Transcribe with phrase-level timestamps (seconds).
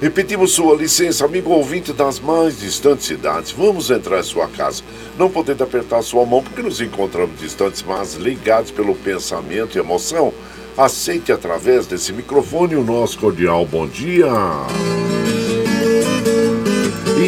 [0.00, 3.50] Pedimos sua licença, amigo ouvinte das mais distantes cidades.
[3.50, 4.82] Vamos entrar em sua casa.
[5.18, 10.32] Não podendo apertar sua mão porque nos encontramos distantes, mas ligados pelo pensamento e emoção.
[10.76, 14.28] Aceite através desse microfone o nosso cordial bom dia.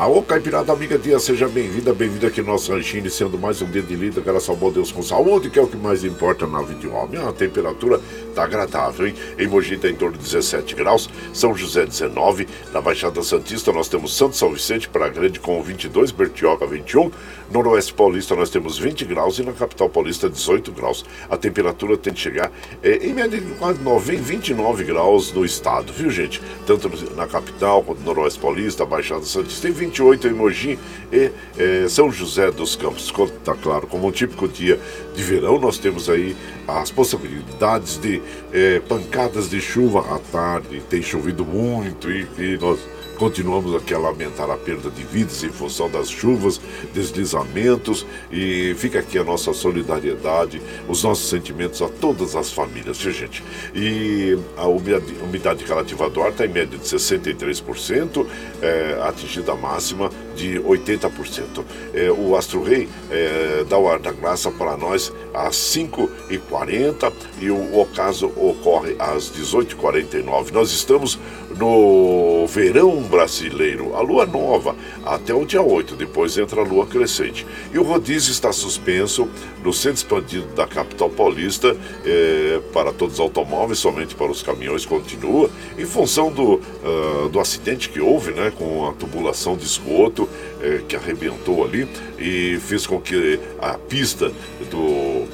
[0.00, 3.82] Alô, Caipirada Amiga Dia, seja bem-vinda, bem-vinda aqui no nosso ranchinho, iniciando mais um dia
[3.82, 6.62] de lida, graças ao bom Deus com saúde, que é o que mais importa na
[6.62, 7.20] vida de homem.
[7.20, 8.00] A temperatura
[8.34, 9.14] tá agradável, hein?
[9.38, 13.88] Em Mogi tá em torno de 17 graus, São José 19, na Baixada Santista nós
[13.90, 17.10] temos Santo São Vicente para Grande com 22, Bertioga 21,
[17.50, 21.04] Noroeste Paulista nós temos 20 graus e na Capital Paulista 18 graus.
[21.28, 22.50] A temperatura tem que chegar
[22.82, 26.40] é, em média de quase 9, 29 graus no estado, viu gente?
[26.66, 30.78] Tanto na capital quanto no Noroeste Paulista, Baixada Santista tem 20 28 em Mogi
[31.12, 33.12] e eh, São José dos Campos.
[33.12, 34.78] Está claro, como um típico dia
[35.14, 38.22] de verão, nós temos aí as possibilidades de
[38.52, 40.80] eh, pancadas de chuva à tarde.
[40.88, 42.78] Tem chovido muito e, e nós
[43.20, 46.58] Continuamos aqui a lamentar a perda de vidas em função das chuvas,
[46.94, 50.58] deslizamentos e fica aqui a nossa solidariedade,
[50.88, 53.44] os nossos sentimentos a todas as famílias, viu gente?
[53.74, 58.26] E a umidade relativa do ar está em média de 63%,
[58.62, 61.62] é, atingida a máxima de 80%.
[61.92, 67.50] É, o Astro Rei é, dá o ar da graça para nós às 5h40 e
[67.50, 70.52] o ocaso ocorre às 18h49.
[70.52, 71.18] Nós estamos
[71.56, 74.74] no verão brasileiro, a lua nova,
[75.04, 77.46] até o dia 8, depois entra a lua crescente.
[77.72, 79.28] E o rodízio está suspenso
[79.62, 84.84] no centro expandido da capital paulista é, para todos os automóveis, somente para os caminhões
[84.84, 90.28] continua, em função do, uh, do acidente que houve né, com a tubulação de esgoto
[90.62, 91.88] é, que arrebentou ali
[92.18, 94.32] e fez com que a pista
[94.70, 95.26] do,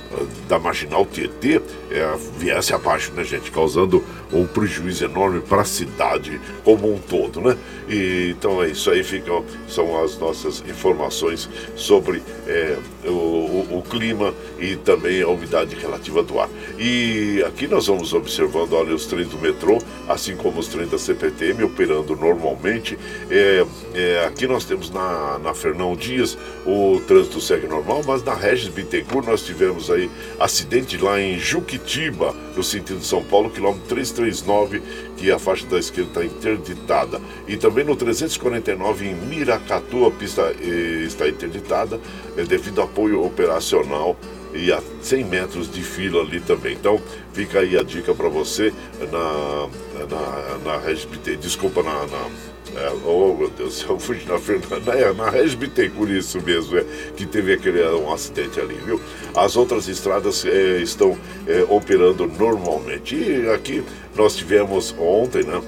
[0.48, 1.60] da Marginal Tietê
[1.90, 3.50] é, viesse abaixo, né, gente?
[3.50, 4.02] Causando
[4.32, 7.56] um prejuízo enorme para a cidade como um todo, né?
[7.88, 13.82] E, então é isso aí, ficam, são as nossas informações sobre é, o, o, o,
[13.82, 16.48] clima e também a umidade relativa do ar.
[16.78, 19.78] E aqui nós vamos observando, olha, os trens do metrô,
[20.08, 22.98] assim como os trens da CPTM operando normalmente.
[23.30, 23.64] É,
[23.96, 28.69] é, aqui nós temos na, na Fernão Dias o trânsito segue normal, mas na Regis
[28.69, 34.82] Bittencourt nós tivemos aí acidente lá em Juquitiba, no sentido de São Paulo, quilômetro 339,
[35.16, 37.22] que a faixa da esquerda está interditada.
[37.48, 41.99] E também no 349 em Miracatu, a pista eh, está interditada
[42.37, 44.14] eh, devido a apoio operacional
[44.52, 46.75] e a 100 metros de fila ali também.
[46.75, 47.00] Então
[47.32, 48.75] fica aí a dica para você
[49.10, 49.69] na,
[50.06, 55.12] na, na RegBT, desculpa, na, na é, oh meu Deus, eu fui na Fernanda, é,
[55.12, 56.84] na Regis Bittencourt isso mesmo, é,
[57.17, 59.00] que teve aquele um acidente ali, viu?
[59.34, 63.14] As outras estradas é, estão é, operando normalmente.
[63.14, 63.82] E aqui
[64.14, 65.61] nós tivemos ontem, né?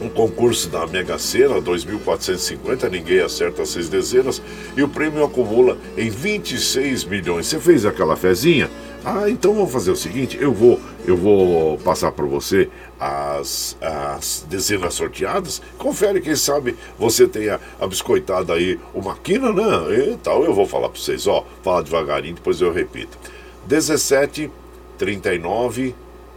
[0.00, 4.42] um concurso da Mega Sena, 2.450, ninguém acerta seis dezenas,
[4.76, 7.46] e o prêmio acumula em 26 milhões.
[7.46, 8.70] Você fez aquela fezinha?
[9.04, 14.46] Ah, então vamos fazer o seguinte, eu vou, eu vou passar para você as, as
[14.48, 15.60] dezenas sorteadas.
[15.78, 20.12] Confere, quem sabe você tenha abiscoitado aí uma quina, né?
[20.12, 23.18] Então eu vou falar para vocês, ó, fala devagarinho, depois eu repito.
[23.66, 24.50] 17
[24.98, 25.94] 39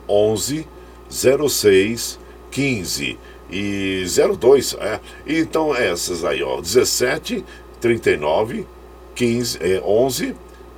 [0.07, 0.67] 11
[1.09, 2.19] 06
[2.51, 3.17] 15
[3.49, 4.03] e
[4.37, 4.99] 02, é.
[5.25, 7.45] Então essas aí, ó, 17,
[7.79, 8.67] 39,
[9.15, 10.35] 15, é, 11,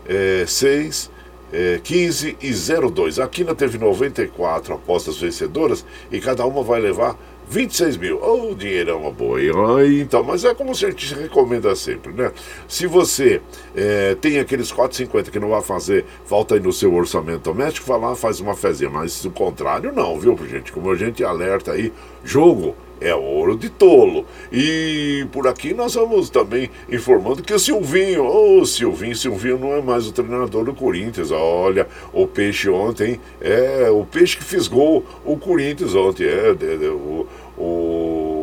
[0.07, 1.09] é, 6,
[1.51, 3.19] é, 15 e 02.
[3.19, 7.17] A Quina teve 94 apostas vencedoras e cada uma vai levar
[7.49, 8.17] 26 mil.
[8.17, 9.39] O oh, dinheiro é uma boa.
[9.87, 12.31] Então, mas é como a gente recomenda sempre, né?
[12.67, 13.41] Se você
[13.75, 17.99] é, tem aqueles 4,50 que não vai fazer falta aí no seu orçamento doméstico, vai
[17.99, 18.89] lá, faz uma fezinha.
[18.89, 20.71] Mas o contrário, não, viu, gente?
[20.71, 21.91] Como a gente alerta aí,
[22.23, 24.25] jogo é ouro de tolo.
[24.51, 29.73] E por aqui nós vamos também informando que o Silvinho, ô oh, Silvinho, Silvinho não
[29.73, 31.31] é mais o treinador do Corinthians.
[31.31, 36.89] Olha, o peixe ontem, é o peixe que fez gol o Corinthians ontem, é, é
[36.89, 38.38] o, o,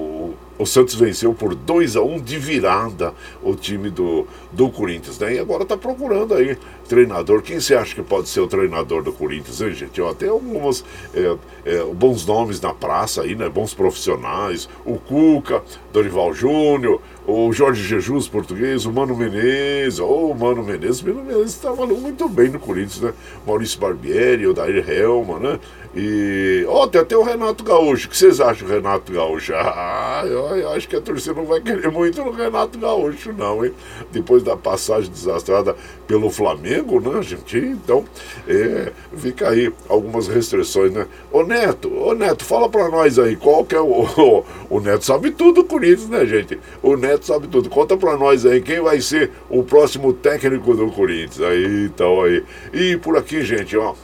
[0.58, 3.12] o Santos venceu por 2 a 1 um de virada
[3.42, 5.34] o time do, do Corinthians, né?
[5.34, 6.56] E agora está procurando aí
[6.88, 7.42] treinador.
[7.42, 10.00] Quem você acha que pode ser o treinador do Corinthians, hein, gente?
[10.18, 13.48] Tem alguns é, é, bons nomes na praça aí, né?
[13.48, 14.68] Bons profissionais.
[14.84, 15.62] O Cuca,
[15.92, 21.86] Dorival Júnior, o Jorge Jesus, português, o Mano Menezes, oh, Mano Menezes, Mano Menezes estava
[21.86, 23.12] muito bem no Corinthians, né?
[23.46, 25.58] Maurício Barbieri, o Dair Helma, né?
[25.98, 29.54] E, ó, oh, tem até o Renato Gaúcho, o que vocês acham, Renato Gaúcho?
[29.54, 33.64] Ah, eu, eu, acho que a torcida não vai querer muito no Renato Gaúcho, não,
[33.64, 33.72] hein?
[34.12, 35.74] Depois da passagem desastrada
[36.06, 37.56] pelo Flamengo, né, gente?
[37.56, 38.04] Então,
[38.46, 41.06] é, fica aí algumas restrições, né?
[41.32, 43.96] Ô Neto, ô Neto, fala pra nós aí, qual que é o.
[44.16, 46.58] O, o Neto sabe tudo do Corinthians, né, gente?
[46.82, 47.70] O Neto sabe tudo.
[47.70, 51.40] Conta pra nós aí quem vai ser o próximo técnico do Corinthians.
[51.40, 52.44] Aí, então aí.
[52.72, 53.94] E por aqui, gente, ó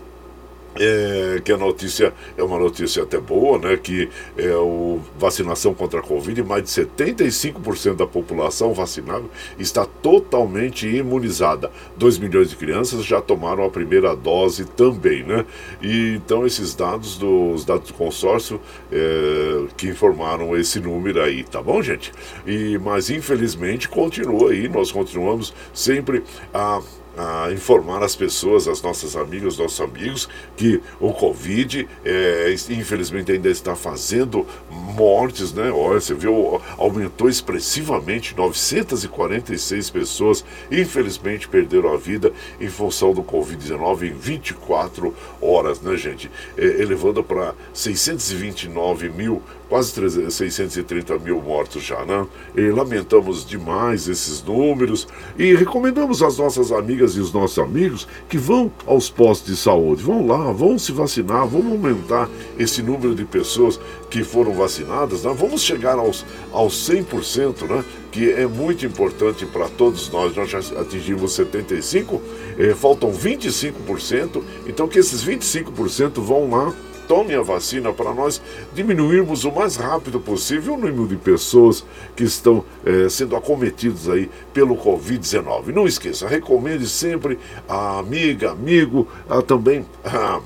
[0.79, 3.77] é, que a notícia é uma notícia até boa, né?
[3.77, 10.87] Que é o vacinação contra a Covid, mais de 75% da população vacinável está totalmente
[10.87, 11.71] imunizada.
[11.97, 15.45] 2 milhões de crianças já tomaram a primeira dose também, né?
[15.81, 18.61] E então esses dados dos dados do consórcio
[18.91, 22.13] é, que informaram esse número aí, tá bom, gente?
[22.47, 26.81] E mas infelizmente continua aí, nós continuamos sempre a
[27.17, 33.49] a informar as pessoas, as nossas amigas, nossos amigos, que o Covid, é, infelizmente, ainda
[33.49, 35.71] está fazendo mortes, né?
[35.71, 44.09] Olha, você viu, aumentou expressivamente, 946 pessoas, infelizmente, perderam a vida em função do Covid-19
[44.09, 46.31] em 24 horas, né, gente?
[46.57, 49.43] É, elevando para 629 mil
[49.73, 52.27] quase 300, 630 mil mortos já, né?
[52.55, 58.07] E lamentamos demais esses números e recomendamos às nossas amigas amigas e os nossos amigos
[58.29, 60.03] que vão aos postos de saúde.
[60.03, 62.29] Vão lá, vão se vacinar, vamos aumentar
[62.59, 63.79] esse número de pessoas
[64.09, 65.25] que foram vacinadas.
[65.25, 65.35] Né?
[65.37, 67.85] Vamos chegar aos, aos 100%, né?
[68.11, 70.35] que é muito importante para todos nós.
[70.37, 72.21] Nós já atingimos 75%,
[72.59, 76.73] eh, faltam 25%, então que esses 25% vão lá
[77.07, 78.41] tome a vacina para nós
[78.75, 81.85] diminuirmos o mais rápido possível o número de pessoas
[82.17, 85.69] que estão eh, sendo acometidos aí pelo Covid-19.
[85.69, 90.41] Não esqueça, recomende sempre a amiga, amigo, a, também a,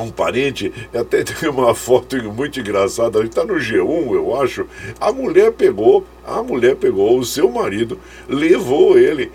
[0.00, 4.66] um parente, até tem uma foto muito engraçada, está no G1, eu acho.
[5.00, 7.98] A mulher pegou, a mulher pegou o seu marido,
[8.28, 9.30] levou ele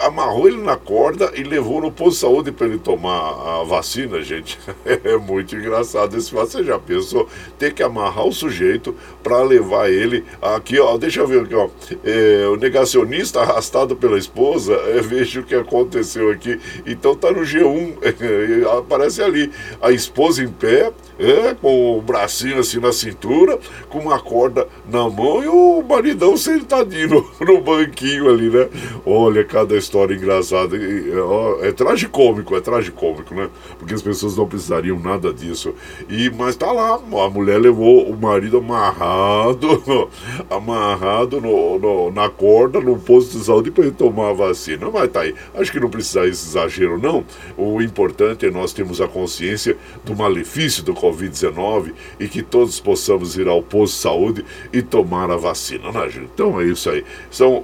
[0.00, 4.20] amarrou ele na corda e levou no posto de saúde para ele tomar a vacina,
[4.22, 4.58] gente.
[5.04, 7.28] É muito engraçado esse Você já pensou?
[7.58, 10.96] Ter que amarrar o sujeito para levar ele aqui, ó.
[10.96, 11.68] Deixa eu ver aqui, ó.
[12.04, 16.60] É, o negacionista arrastado pela esposa, é, veja o que aconteceu aqui.
[16.86, 19.50] Então tá no G1, é, aparece ali.
[19.80, 23.58] A esposa em pé, é, com o bracinho assim na cintura,
[23.90, 27.08] com uma corda na mão e o maridão sentadinho
[27.40, 28.68] no, no banquinho ali, né?
[29.04, 30.76] Olha, cada história engraçada.
[30.76, 33.50] É, é tragicômico, é tragicômico, né?
[33.78, 35.74] Porque as pessoas não precisariam nada disso.
[36.08, 40.10] E, mas tá lá, a mulher levou o marido amarrado,
[40.48, 44.88] amarrado no, no na corda, no posto de saúde para ele tomar a vacina.
[44.90, 45.34] Mas tá aí.
[45.54, 47.24] Acho que não precisa esse exagero, não.
[47.58, 52.80] O importante é nós termos a consciência do malefício do Covid Covid-19 e que todos
[52.80, 56.30] possamos ir ao posto de saúde e tomar a vacina, né, gente?
[56.32, 57.04] Então é isso aí.
[57.30, 57.62] São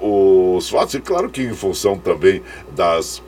[0.56, 2.42] os fatos, e claro que em função também
[2.74, 3.22] das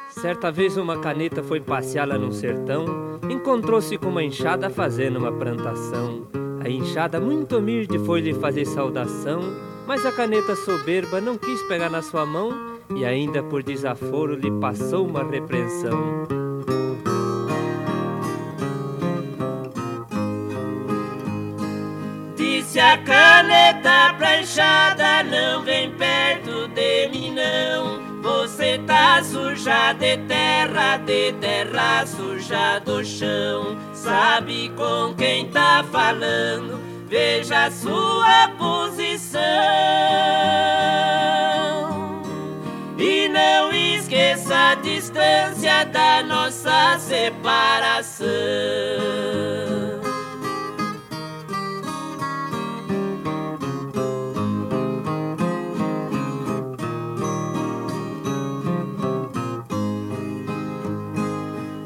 [0.09, 5.31] Certa vez uma caneta foi passear lá no sertão, encontrou-se com uma enxada fazendo uma
[5.31, 6.27] plantação.
[6.63, 9.41] A enxada muito humilde foi lhe fazer saudação,
[9.87, 14.51] mas a caneta soberba não quis pegar na sua mão e ainda por desaforo lhe
[14.59, 16.25] passou uma repreensão.
[22.35, 28.05] Disse a caneta pra enxada, não vem perto de mim não.
[28.21, 33.77] Você tá suja de terra, de terra suja do chão.
[33.93, 36.94] Sabe com quem tá falando?
[37.07, 39.41] Veja a sua posição.
[42.97, 48.25] E não esqueça a distância da nossa separação.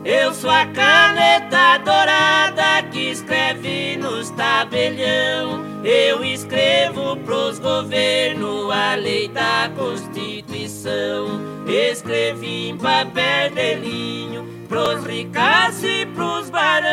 [0.05, 1.58] Eu sou a caneta
[3.11, 5.63] escreve nos tabelião.
[5.83, 11.39] Eu escrevo pros governos a lei da Constituição.
[11.67, 16.89] Escrevi em papel de linho pros ricos e pros barão.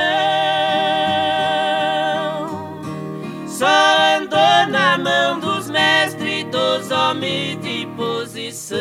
[3.47, 8.77] Só andou na mão dos mestres dos homens de posição.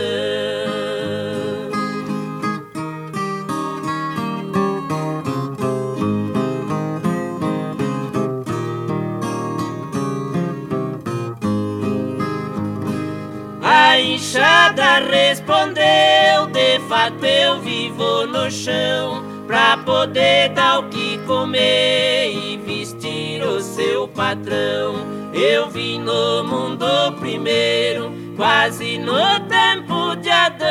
[14.76, 22.58] Enxada respondeu: De fato eu vivo no chão, pra poder dar o que comer e
[22.58, 24.96] vestir o seu patrão.
[25.34, 26.86] Eu vim no mundo
[27.20, 30.68] primeiro, quase no tempo de Adão.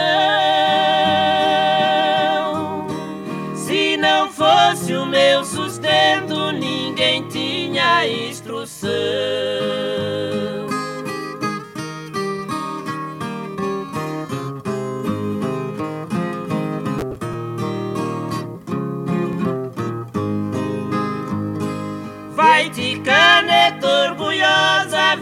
[3.56, 8.90] Se não fosse o meu sustento, ninguém tinha instrução.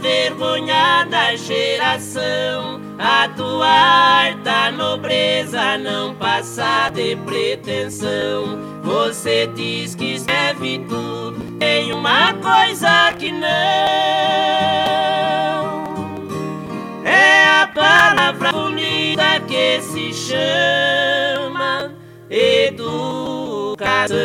[0.03, 2.81] Orgulhosa, vergonha da geração.
[2.99, 4.33] A tua
[4.73, 8.59] nobreza não passa de pretensão.
[8.83, 13.49] Você diz que escreve tudo, tem uma coisa que não.
[17.05, 21.93] É a palavra bonita que se chama
[22.29, 24.17] educação.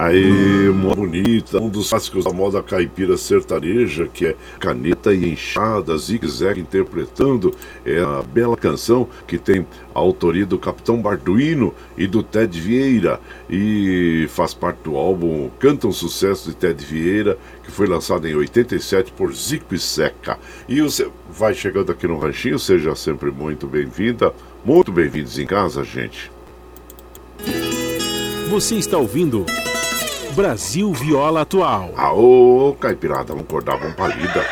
[0.00, 5.94] Aí, uma bonita, um dos clássicos da moda caipira sertaneja, que é Caneta e Enxada,
[5.98, 7.54] Zig Zag interpretando
[7.84, 13.20] é a bela canção que tem a autoria do Capitão Barduino e do Ted Vieira
[13.50, 18.34] e faz parte do álbum Canta um Sucesso de Ted Vieira, que foi lançado em
[18.34, 20.38] 87 por Zico e Seca.
[20.66, 24.32] E você vai chegando aqui no Ranchinho, seja sempre muito bem-vinda,
[24.64, 26.32] muito bem-vindos em casa, gente.
[28.48, 29.44] Você está ouvindo
[30.32, 31.90] Brasil Viola Atual.
[31.96, 34.44] Aô, Caipirada, vamos acordar, vamos pra lida.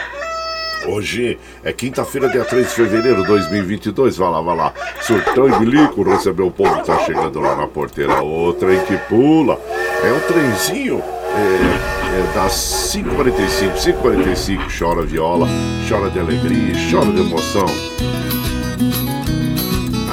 [0.86, 4.16] Hoje é quinta-feira, dia 3 de fevereiro de 2022.
[4.16, 4.72] Vai lá, vai lá.
[5.00, 8.22] Surtão e bilico, recebeu o povo que tá chegando lá na porteira.
[8.22, 9.60] O trem que pula.
[10.02, 11.02] É o trenzinho
[11.34, 12.52] é, é das
[12.94, 13.74] 5h45.
[14.02, 15.48] 5h45 chora viola,
[15.88, 17.66] chora de alegria, chora de emoção.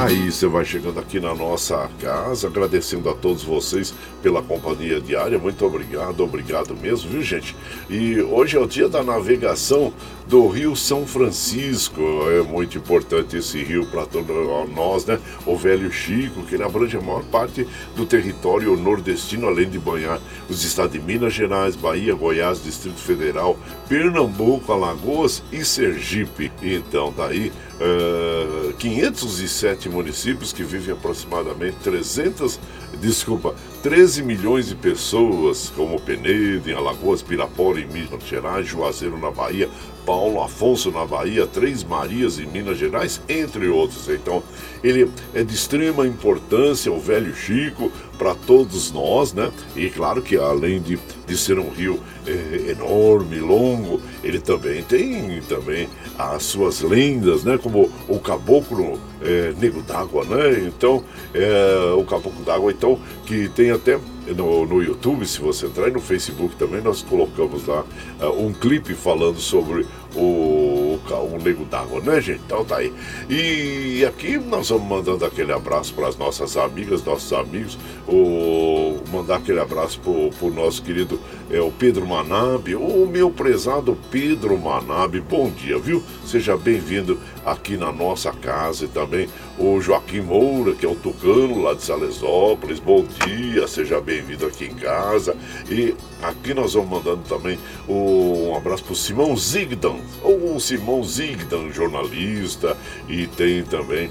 [0.05, 5.39] Aí você vai chegando aqui na nossa casa, agradecendo a todos vocês pela companhia diária.
[5.39, 7.55] Muito obrigado, obrigado mesmo, viu gente?
[7.89, 9.91] E hoje é o dia da navegação
[10.27, 11.99] do Rio São Francisco.
[12.29, 14.35] É muito importante esse rio para todos
[14.75, 15.19] nós, né?
[15.43, 20.19] O Velho Chico, que ele abrange a maior parte do território nordestino, além de banhar
[20.47, 23.57] os estados de Minas Gerais, Bahia, Goiás, Distrito Federal,
[23.89, 26.51] Pernambuco, Alagoas e Sergipe.
[26.61, 27.51] Então, daí.
[27.75, 32.59] Uh, 507 municípios que vivem aproximadamente 300,
[32.99, 39.31] desculpa, 13 milhões de pessoas, como Penedo, em Alagoas, Pirapora, em Minas Gerais, Juazeiro, na
[39.31, 39.69] Bahia,
[40.05, 44.07] Paulo Afonso, na Bahia, Três Marias, em Minas Gerais, entre outros.
[44.09, 44.43] Então,
[44.83, 49.51] ele é de extrema importância, o velho Chico, para todos nós, né?
[49.75, 55.41] E claro que além de, de ser um rio é, enorme, longo, ele também tem
[55.41, 57.57] também as suas lendas, né?
[57.57, 60.63] Como o caboclo é, nego d'água, né?
[60.67, 63.99] Então, é, o caboclo d'água, então, que tem até
[64.33, 67.85] no, no YouTube, se você entrar, e no Facebook também, nós colocamos lá
[68.21, 72.41] uh, um clipe falando sobre o, o Nego d'Água, né, gente?
[72.45, 72.93] Então tá aí.
[73.29, 79.37] E aqui nós vamos mandando aquele abraço para as nossas amigas, nossos amigos, o, mandar
[79.37, 85.21] aquele abraço pro, pro nosso querido é, o Pedro Manabe, o meu prezado Pedro Manabe,
[85.21, 86.01] bom dia, viu?
[86.25, 91.61] Seja bem-vindo aqui na nossa casa e também o Joaquim Moura, que é o Tucano
[91.61, 95.35] lá de Salesópolis, bom dia, seja bem-vindo aqui em casa.
[95.69, 102.77] E aqui nós vamos mandando também um abraço pro Simão Zigdan, ou Simão Zigdan, jornalista,
[103.07, 104.09] e tem também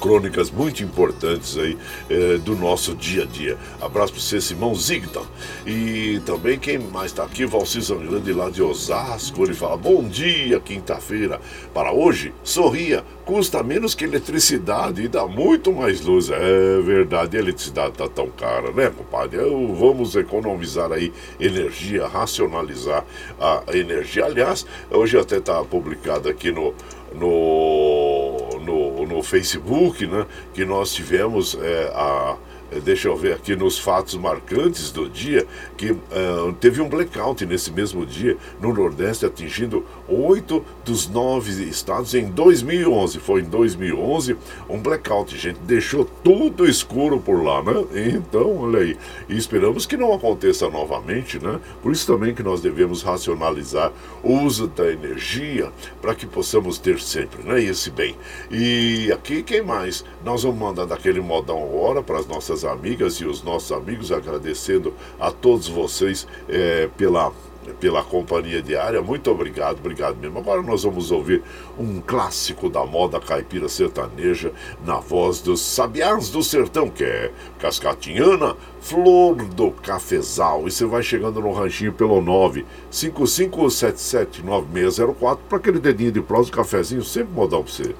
[0.00, 1.76] crônicas muito importantes aí
[2.08, 3.56] é, do nosso dia a dia.
[3.80, 5.22] Abraço para você, Simão Zigdan.
[5.66, 10.58] E também quem mais está aqui, Valci Zangrande lá de Osasco, ele fala, bom dia,
[10.60, 11.40] quinta-feira.
[11.72, 16.30] Para hoje, sorria, custa menos que eletricidade e dá muito mais luz.
[16.30, 19.36] É verdade, a eletricidade tá tão cara, né, compadre?
[19.36, 23.04] Eu, vamos economizar aí energia, racionalizar
[23.38, 24.24] a energia.
[24.24, 26.72] Aliás, hoje até está publicado aqui no,
[27.14, 32.34] no, no, no, Facebook, né, que nós tivemos é, a
[32.84, 37.70] deixa eu ver aqui nos fatos marcantes do dia, que uh, teve um blackout nesse
[37.70, 43.18] mesmo dia no Nordeste, atingindo oito dos nove estados em 2011.
[43.20, 44.36] Foi em 2011
[44.68, 47.84] um blackout, gente, deixou tudo escuro por lá, né?
[48.18, 48.96] Então, olha aí.
[49.28, 51.60] E esperamos que não aconteça novamente, né?
[51.82, 57.00] Por isso também que nós devemos racionalizar o uso da energia para que possamos ter
[57.00, 57.62] sempre, né?
[57.62, 58.14] Esse bem.
[58.50, 60.04] E aqui, quem mais?
[60.24, 64.92] Nós vamos mandar daquele modão agora para as nossas amigas e os nossos amigos, agradecendo
[65.18, 67.32] a todos vocês é, pela
[67.74, 69.02] pela companhia diária.
[69.02, 70.38] Muito obrigado, obrigado mesmo.
[70.38, 71.42] Agora nós vamos ouvir
[71.78, 74.52] um clássico da moda caipira sertaneja
[74.84, 80.66] na voz dos Sabiás do Sertão, que é Cascatinhana, Flor do Cafezal.
[80.66, 82.22] E você vai chegando no ranchinho pelo
[82.90, 87.94] 955779604 para aquele dedinho de prosa, cafezinho, sempre modal para você.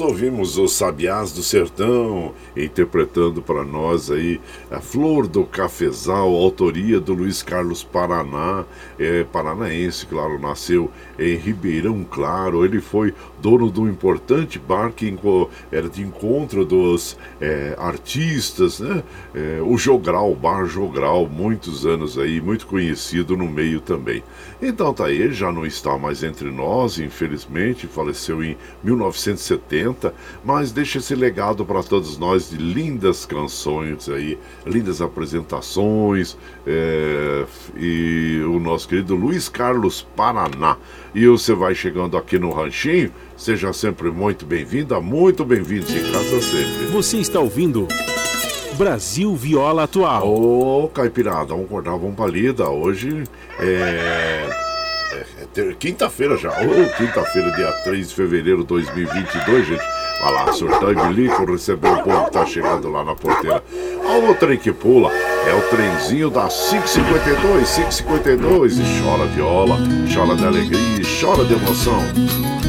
[0.00, 7.14] Ouvimos os Sabiás do Sertão interpretando para nós aí a Flor do Cafezal, autoria do
[7.14, 8.64] Luiz Carlos Paraná,
[8.98, 12.64] é, paranaense, claro, nasceu em Ribeirão Claro.
[12.64, 15.12] Ele foi dono de um importante bar que
[15.70, 19.02] era de encontro dos é, artistas, né?
[19.34, 24.22] É, o Jogral, Bar Jogral, muitos anos aí, muito conhecido no meio também.
[24.60, 29.51] Então tá aí, ele já não está mais entre nós, infelizmente, faleceu em 1970,
[30.44, 36.36] mas deixa esse legado para todos nós de lindas canções aí, lindas apresentações,
[36.66, 37.44] é,
[37.76, 40.76] e o nosso querido Luiz Carlos Paraná.
[41.14, 46.40] E você vai chegando aqui no Ranchinho, seja sempre muito bem-vinda, muito bem-vindos em casa
[46.40, 46.86] sempre.
[46.92, 47.86] Você está ouvindo
[48.76, 50.26] Brasil Viola Atual.
[50.26, 52.68] Ô, Caipirada, vamos cortar, vamos pra lida.
[52.68, 53.24] Hoje
[53.58, 54.71] é.
[55.60, 56.50] É quinta-feira já.
[56.50, 59.84] Ô, quinta-feira, dia 3 de fevereiro de 2022, gente.
[60.22, 63.62] Vai lá, surtão e recebeu o povo que tá chegando lá na porteira.
[64.30, 69.78] O trem que pula, é o trenzinho da 552, 552, e chora viola,
[70.14, 72.61] chora de alegria, chora de emoção.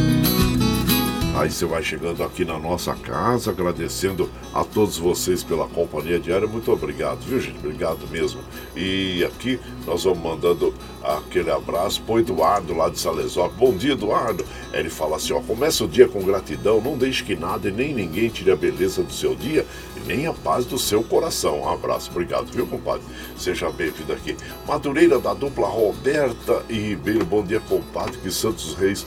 [1.44, 6.48] Aí você vai chegando aqui na nossa casa, agradecendo a todos vocês pela companhia diária.
[6.48, 7.58] Muito obrigado, viu, gente?
[7.58, 8.40] Obrigado mesmo.
[8.78, 13.58] E aqui nós vamos mandando aquele abraço pro Eduardo lá de Salesópolis.
[13.58, 14.46] Bom dia, Eduardo.
[14.72, 17.94] Ele fala assim: ó, começa o dia com gratidão, não deixe que nada e nem
[17.94, 19.66] ninguém tire a beleza do seu dia
[20.06, 21.62] nem a paz do seu coração.
[21.62, 23.04] Um abraço, obrigado, viu, compadre?
[23.38, 24.36] Seja bem-vindo aqui.
[24.68, 28.18] Madureira da dupla Roberta e Ribeiro, bom dia, compadre.
[28.18, 29.06] Que Santos Reis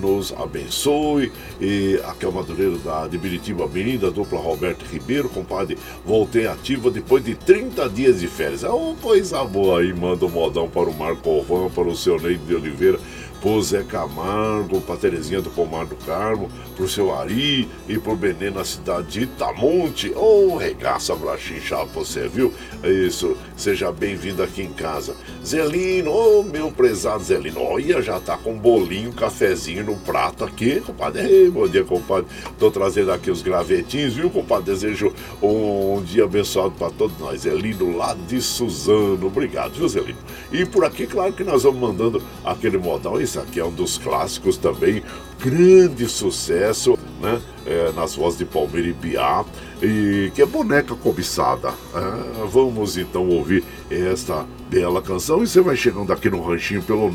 [0.00, 1.32] nos abençoe.
[1.60, 3.18] E aqui é o Madureira da de
[3.62, 5.78] Avenida, dupla Roberto Ribeiro, compadre.
[6.04, 8.64] Voltei ativa depois de 30 dias de férias.
[8.64, 12.18] É uma coisa boa aí, manda um modão para o Marco Alvan, para o seu
[12.18, 12.98] Neide de Oliveira
[13.40, 18.50] pro Zé Camargo, pra Terezinha do Pomar do Carmo, pro seu Ari e pro Benê
[18.50, 20.12] na cidade de Itamonte.
[20.14, 22.52] Ô, oh, regaça pra chinchar você, viu?
[22.82, 25.14] Isso, seja bem-vindo aqui em casa.
[25.44, 30.80] Zelino, ô oh, meu prezado Zelino, olha, já tá com bolinho, cafezinho no prato aqui,
[30.80, 31.22] compadre.
[31.22, 32.26] Ei, bom dia, compadre.
[32.58, 34.66] Tô trazendo aqui os gravetinhos, viu, compadre?
[34.68, 37.42] Desejo um, um dia abençoado para todos nós.
[37.42, 39.26] Zelino lá de Suzano.
[39.26, 40.18] Obrigado, viu, Zelino?
[40.52, 43.20] E por aqui, claro que nós vamos mandando aquele modal.
[43.28, 45.02] Esse aqui é um dos clássicos também.
[45.38, 47.38] Grande sucesso, né?
[47.66, 49.44] É, nas vozes de Palmeira e Biá,
[49.82, 51.68] e que é boneca cobiçada.
[51.68, 57.10] É, vamos então ouvir esta bela canção e você vai chegando aqui no ranchinho pelo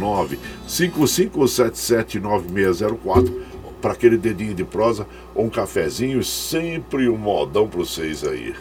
[0.68, 3.34] 955779604
[3.82, 8.54] para aquele dedinho de prosa, um cafezinho, sempre um modão para vocês aí.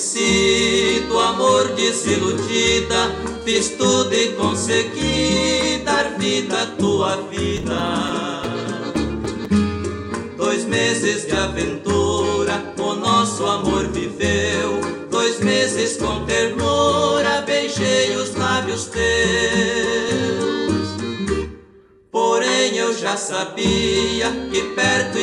[0.00, 8.42] Conheci, do amor desiludida, fiz tudo e consegui dar vida à tua vida.
[10.38, 14.80] Dois meses de aventura, o nosso amor viveu.
[15.10, 19.00] Dois meses com ternura, beijei os lábios teus.
[22.10, 25.18] Porém eu já sabia que perto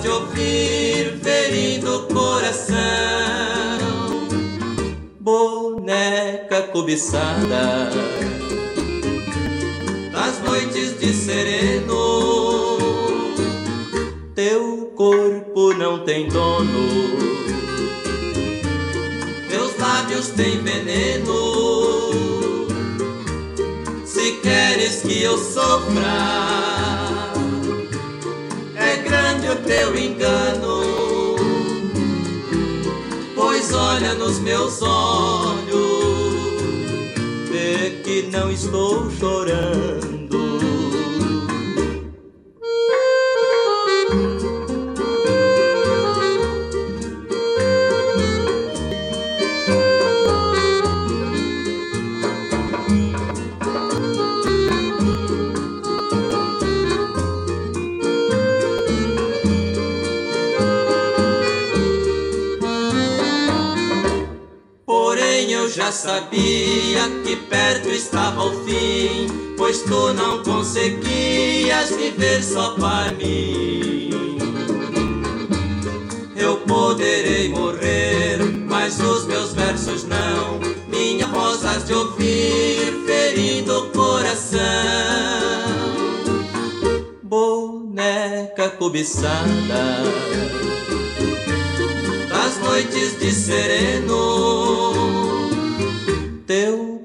[0.00, 2.76] de ouvir, ferindo o coração.
[5.20, 7.90] Boneca cobiçada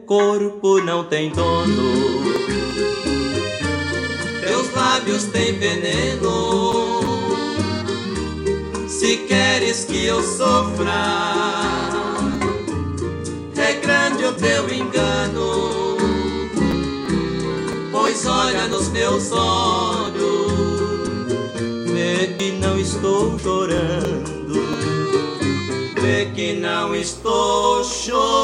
[0.05, 2.23] corpo não tem dono,
[4.41, 7.01] teus lábios têm veneno.
[8.87, 10.91] Se queres que eu sofra,
[13.55, 15.97] é grande o teu engano.
[17.91, 20.51] Pois olha nos meus olhos,
[21.91, 24.42] vê que não estou chorando
[26.03, 28.43] vê que não estou chorando.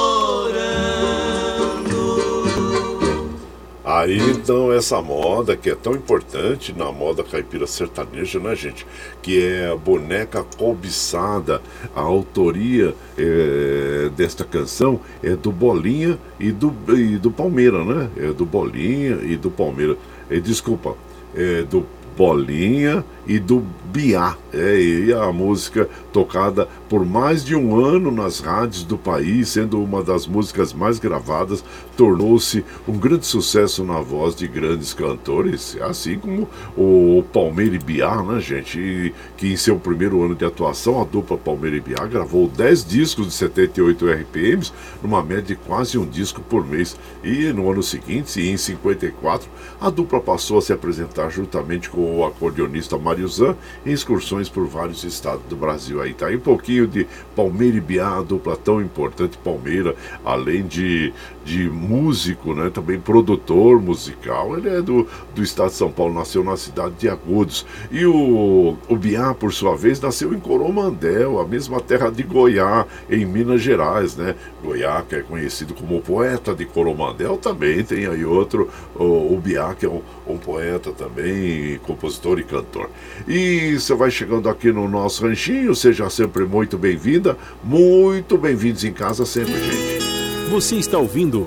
[3.84, 8.88] Aí então essa moda que é tão importante na moda caipira sertaneja, né, gente?
[9.22, 11.62] Que é a boneca cobiçada.
[11.94, 18.10] A autoria é, desta canção é do Bolinha e do, e do Palmeira, né?
[18.16, 19.98] É do Bolinha e do Palmeira.
[20.30, 20.96] É, desculpa,
[21.36, 21.86] é do
[22.20, 24.36] Bolinha e do Biá.
[24.52, 29.82] É, e a música tocada por mais de um ano nas rádios do país, sendo
[29.82, 31.64] uma das músicas mais gravadas,
[31.96, 38.22] tornou-se um grande sucesso na voz de grandes cantores, assim como o Palmeira e Biá,
[38.24, 38.80] né, gente?
[38.80, 42.86] E, que em seu primeiro ano de atuação, a dupla Palmeira e Biá gravou 10
[42.86, 46.98] discos de 78 RPMs, numa média de quase um disco por mês.
[47.24, 49.48] E no ano seguinte, em 54,
[49.80, 54.68] a dupla passou a se apresentar juntamente com o acordeonista Mário Zan em excursões por
[54.68, 56.02] vários estados do Brasil.
[56.02, 61.14] Aí tá aí um pouquinho de Palmeira e Biá, dupla tão importante, Palmeira, além de,
[61.50, 66.44] de músico, né, também produtor musical, ele é do, do estado de São Paulo, nasceu
[66.44, 67.66] na cidade de Agudos.
[67.90, 72.86] E o, o Biá, por sua vez, nasceu em Coromandel, a mesma terra de Goiás,
[73.10, 74.36] em Minas Gerais, né?
[74.64, 79.74] Goiás, que é conhecido como poeta de Coromandel, também tem aí outro, o, o Biá,
[79.74, 82.92] que é um, um poeta também, compositor e cantor.
[83.28, 88.94] E você vai chegando aqui no nosso ranchinho, seja sempre muito bem-vinda, muito bem-vindos em
[88.94, 90.29] casa sempre, gente.
[90.50, 91.46] Você está ouvindo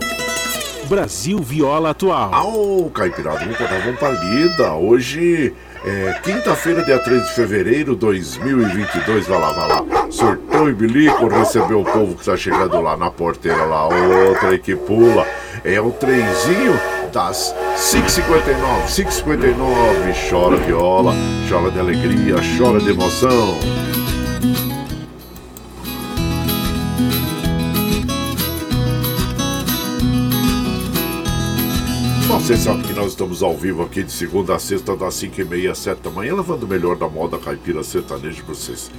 [0.84, 2.32] Brasil Viola Atual.
[2.32, 4.74] Ao Caipirada, vamos contar, vamos lida.
[4.74, 5.52] Hoje
[5.84, 9.26] é quinta-feira, dia 3 de fevereiro de 2022.
[9.26, 10.06] Vai lá, vai lá.
[10.08, 13.88] Surtou e bilico, recebeu o povo que está chegando lá na porteira lá.
[13.88, 15.26] Outra que pula.
[15.64, 16.78] É o trenzinho
[17.12, 20.30] das 5h59, 5h59.
[20.30, 21.12] Chora viola,
[21.48, 23.58] chora de alegria, chora de emoção.
[32.52, 35.44] Você sabe que nós estamos ao vivo aqui de segunda a sexta, das 5 e
[35.46, 38.90] meia às 7 da manhã, levando o melhor da moda caipira sertaneja para vocês.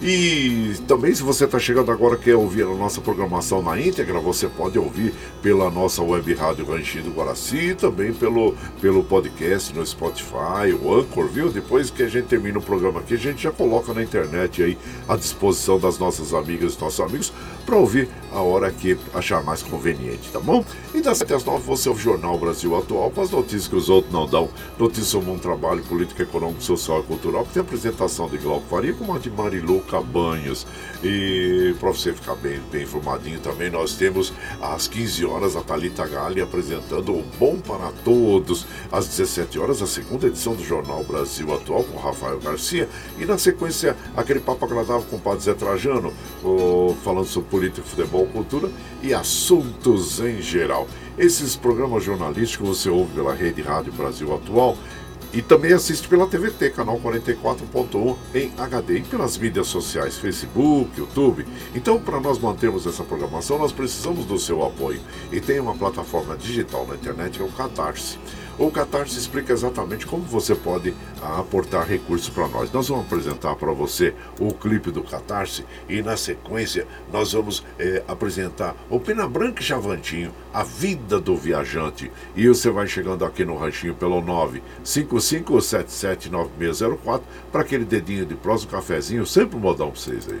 [0.00, 4.48] E também, se você está chegando agora quer ouvir a nossa programação na íntegra, você
[4.48, 10.72] pode ouvir pela nossa web rádio Ranchinho do Guaraci, também pelo, pelo podcast no Spotify,
[10.82, 11.50] o Anchor, viu?
[11.50, 14.78] Depois que a gente termina o programa aqui, a gente já coloca na internet aí
[15.06, 17.30] à disposição das nossas amigas e nossos amigos
[17.66, 20.64] para ouvir a hora que achar mais conveniente, tá bom?
[20.94, 23.68] E das 7 às 9 você ouve o Jornal Brasil Atual atual com as notícias
[23.68, 24.48] que os outros não dão.
[24.78, 28.92] Notícias sobre um trabalho político, econômico, social e cultural, que tem apresentação de Glauco Faria
[28.92, 30.66] com a de Marilu Cabanhos.
[31.02, 36.06] E para você ficar bem, bem informadinho também, nós temos às 15 horas a Thalita
[36.06, 38.66] Gali apresentando o Bom para Todos.
[38.90, 42.88] Às 17 horas, a segunda edição do Jornal Brasil Atual com Rafael Garcia.
[43.18, 46.12] E na sequência, aquele papo agradável com o Padre Zé Trajano,
[47.02, 48.70] falando sobre política, futebol, cultura
[49.02, 50.86] e assuntos em geral.
[51.18, 54.78] Esses programas jornalísticos você ouve pela Rede Rádio Brasil Atual
[55.32, 61.46] e também assiste pela TVT, canal 44.1 em HD e pelas mídias sociais, Facebook, YouTube.
[61.74, 65.00] Então, para nós mantermos essa programação, nós precisamos do seu apoio.
[65.30, 68.18] E tem uma plataforma digital na internet que é o Catarse.
[68.58, 72.70] O Catarse explica exatamente como você pode ah, aportar recursos para nós.
[72.70, 78.02] Nós vamos apresentar para você o clipe do Catarse e, na sequência, nós vamos é,
[78.06, 82.12] apresentar o Pena Branca e Chavantinho, a vida do viajante.
[82.36, 84.20] E você vai chegando aqui no ranchinho pelo
[84.84, 90.40] 955779604 para aquele dedinho de prosa, um cafezinho, sempre um modão para vocês aí.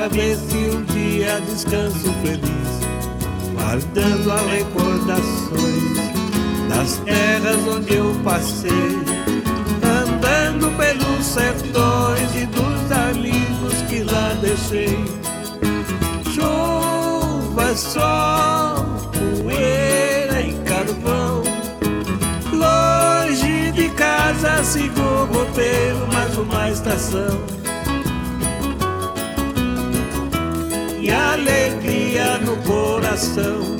[0.00, 6.10] Pra ver se um dia descanso feliz, guardando as recordações
[6.70, 8.70] das terras onde eu passei,
[9.84, 15.04] andando pelos sertões e dos amigos que lá deixei.
[16.32, 21.42] Chuva, sol, poeira e carvão.
[22.54, 27.59] Longe de casa sigo o roteiro, mais uma estação
[31.00, 33.76] e alegria no coração.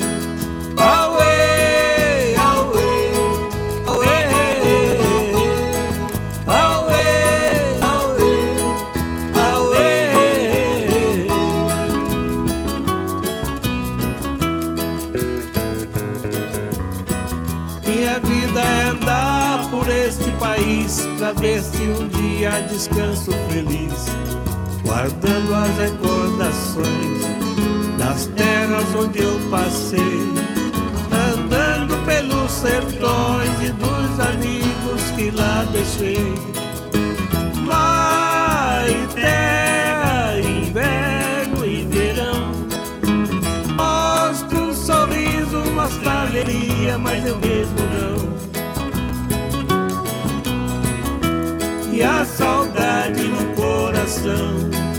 [0.75, 3.11] Auê, auê,
[3.85, 4.23] auê,
[6.47, 7.05] auê,
[7.77, 8.25] auê,
[9.35, 10.09] auê.
[17.85, 24.09] Minha vida é andar por este país pra ver se um dia descanso feliz
[24.83, 27.10] guardando as recordações
[28.95, 30.19] onde eu passei,
[31.11, 36.33] andando pelos sertões e dos amigos que lá deixei.
[37.65, 42.51] Mar e terra, inverno e verão.
[43.75, 48.31] Mostra um sorriso, mostra alegria, mas eu mesmo não.
[51.93, 54.90] E a saudade no coração.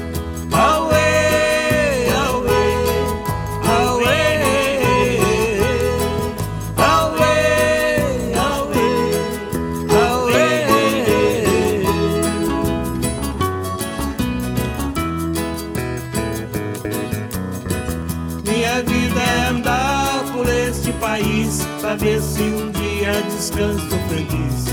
[23.62, 24.64] Descanso feliz,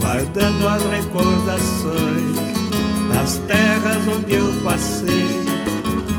[0.00, 2.36] guardando as recordações
[3.12, 5.44] das terras onde eu passei,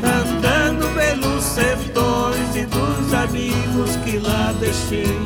[0.03, 5.19] andando pelos sertões e dos amigos que lá deixei.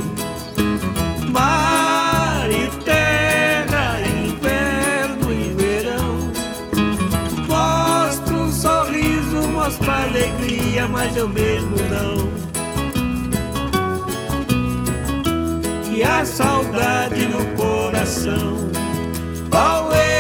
[1.30, 6.32] Mar e terra, inverno e verão,
[7.48, 12.43] mostra um sorriso, mostra alegria, mas eu mesmo não.
[16.04, 18.58] A saudade no coração.
[19.52, 20.13] Auê,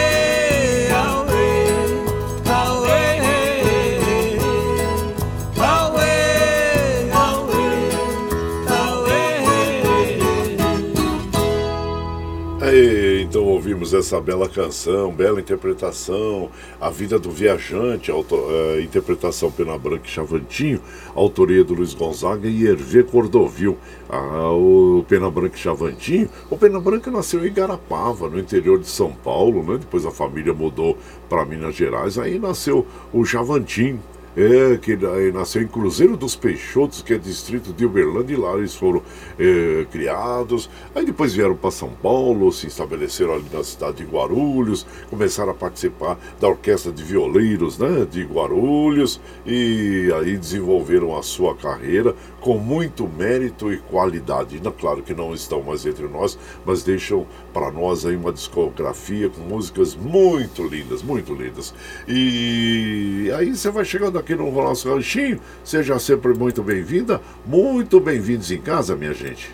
[14.14, 20.80] essa bela canção, bela interpretação, A Vida do Viajante, auto, uh, interpretação pela Branca Chavantinho,
[21.16, 23.76] autoria do Luiz Gonzaga e Hervé Cordovil.
[24.08, 29.12] Ah, o Pena Branca Chavantinho, o Pena Branca nasceu em Garapava, no interior de São
[29.12, 29.80] Paulo, né?
[29.80, 30.96] depois a família mudou
[31.28, 34.00] para Minas Gerais, aí nasceu o Chavantinho,
[34.36, 34.98] é, que
[35.32, 39.02] nasceu em Cruzeiro dos Peixotos, que é distrito de Uberlândia, e lá eles foram
[39.38, 40.70] é, criados.
[40.96, 45.56] Aí depois vieram para São Paulo, se estabeleceram ali na cidade de Guarulhos, começaram a
[45.56, 52.58] participar da orquestra de violeiros né, de Guarulhos, e aí desenvolveram a sua carreira com
[52.58, 54.62] muito mérito e qualidade.
[54.80, 59.42] Claro que não estão mais entre nós, mas deixam para nós aí uma discografia com
[59.42, 61.74] músicas muito lindas, muito lindas.
[62.08, 68.50] E aí você vai chegando aqui no nosso ranchinho, seja sempre muito bem-vinda, muito bem-vindos
[68.52, 69.54] em casa, minha gente.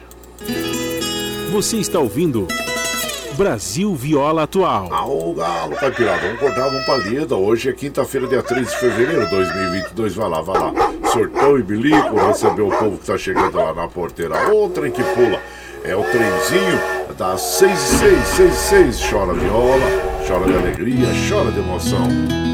[1.51, 2.47] Você está ouvindo
[3.35, 4.89] Brasil Viola Atual.
[4.91, 7.35] Ah, o galo, caipirada, vamos cortar uma palida.
[7.35, 10.13] Hoje é quinta-feira, dia 3 de fevereiro de 2022.
[10.13, 10.73] Vai lá, vai lá.
[11.11, 14.51] Sortão e bilico, receber o povo que tá chegando lá na porteira.
[14.51, 15.41] Outra que pula.
[15.83, 16.79] É o trenzinho
[17.17, 19.09] das 6 e 6, 6 e 6.
[19.09, 19.85] Chora viola,
[20.27, 22.48] chora de alegria, chora de emoção.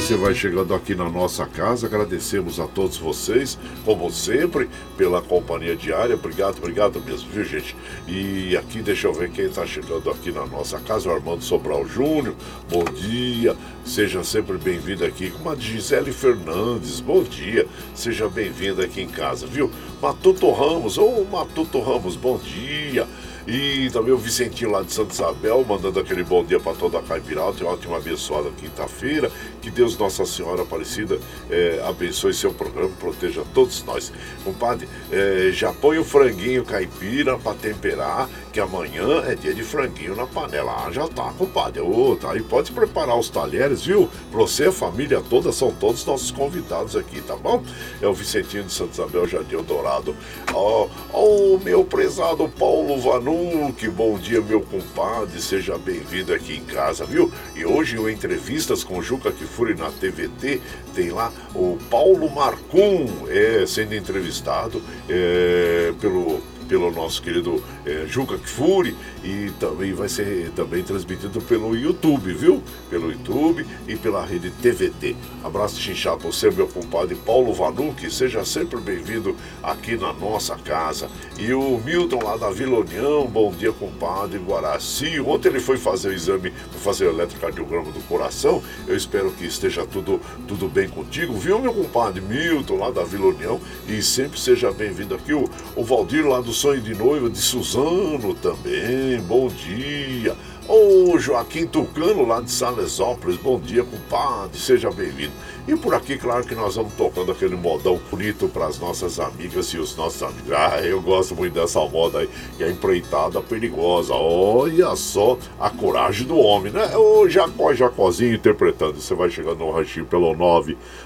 [0.00, 5.76] Você vai chegando aqui na nossa casa, agradecemos a todos vocês, como sempre, pela companhia
[5.76, 6.16] diária.
[6.16, 7.76] Obrigado, obrigado mesmo, viu gente?
[8.08, 11.86] E aqui, deixa eu ver quem está chegando aqui na nossa casa, o Armando Sobral
[11.86, 12.34] Júnior.
[12.68, 15.30] Bom dia, seja sempre bem-vindo aqui.
[15.30, 19.70] Com a Gisele Fernandes, bom dia, seja bem-vindo aqui em casa, viu?
[20.02, 23.06] Matuto Ramos, ô oh, Matuto Ramos, bom dia.
[23.46, 27.02] E também o Vicentinho lá de Santa Isabel, mandando aquele bom dia para toda a
[27.02, 27.64] Caipiralta.
[27.64, 29.30] Uma ótima abençoada quinta-feira.
[29.60, 31.18] Que Deus Nossa Senhora Aparecida
[31.50, 34.12] é, abençoe seu programa, proteja todos nós.
[34.44, 40.16] Compadre, é, já põe o franguinho caipira para temperar, que amanhã é dia de franguinho
[40.16, 40.86] na panela.
[40.86, 41.80] Ah, já tá, compadre.
[41.80, 44.08] Ô, tá pode preparar os talheres, viu?
[44.30, 47.62] Pra você, a família toda, são todos nossos convidados aqui, tá bom?
[48.00, 50.16] É o Vicentinho de Santa Isabel, Jardim Dourado.
[50.52, 53.29] Ó, oh, oh, meu prezado Paulo Vanu,
[53.76, 55.40] que bom dia, meu compadre.
[55.40, 57.30] Seja bem-vindo aqui em casa, viu?
[57.54, 60.60] E hoje o Entrevistas com Juca Fure na TVT,
[60.94, 68.38] tem lá o Paulo Marcum é, sendo entrevistado é, pelo pelo nosso querido é, Juca
[68.38, 72.62] Kfouri e também vai ser também transmitido pelo YouTube, viu?
[72.88, 75.16] Pelo YouTube e pela rede TVT.
[75.44, 81.08] Abraço chinchado para você, meu compadre Paulo Vanucci, seja sempre bem-vindo aqui na nossa casa.
[81.38, 85.20] E o Milton lá da Vila União, bom dia, compadre Guaraci.
[85.20, 86.52] Ontem ele foi fazer o exame,
[86.82, 88.62] fazer o eletrocardiograma do coração.
[88.86, 93.26] Eu espero que esteja tudo, tudo bem contigo, viu, meu compadre Milton lá da Vila
[93.26, 93.60] União?
[93.88, 98.34] E sempre seja bem-vindo aqui, o, o Valdir lá do sonho de noiva de Suzano
[98.34, 100.36] também, bom dia.
[100.68, 105.32] Ô Joaquim Tucano lá de Salesópolis, bom dia, compadre, seja bem-vindo.
[105.66, 109.66] E por aqui, claro que nós vamos tocando aquele modão bonito para as nossas amigas
[109.68, 110.52] e os nossos amigos.
[110.52, 114.14] Ah, eu gosto muito dessa moda aí, que é empreitada perigosa.
[114.14, 116.96] Olha só a coragem do homem, né?
[116.96, 119.00] O Jacó Jacózinho interpretando.
[119.00, 120.34] Você vai chegando no ranchinho pelo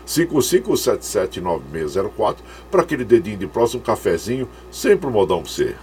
[0.07, 2.36] 955779604
[2.70, 5.74] para aquele dedinho de próximo cafezinho, sempre um modão para você.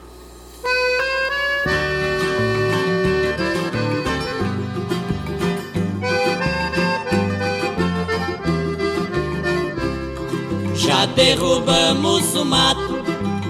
[11.15, 13.03] Derrubamos o mato,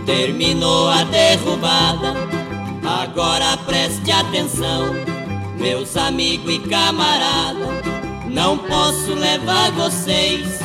[0.06, 2.14] terminou a derrubada.
[2.84, 4.94] Agora preste atenção,
[5.58, 7.70] meus amigos e camaradas.
[8.28, 10.60] Não posso levar vocês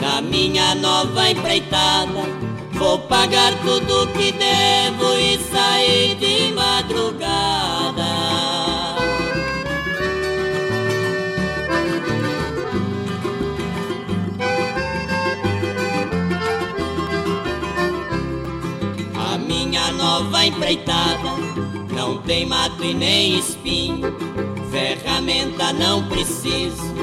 [0.00, 2.46] na minha nova empreitada.
[2.72, 8.35] Vou pagar tudo que devo e sair de madrugada.
[21.94, 24.14] Não tem mato e nem espinho,
[24.70, 26.94] ferramenta não preciso,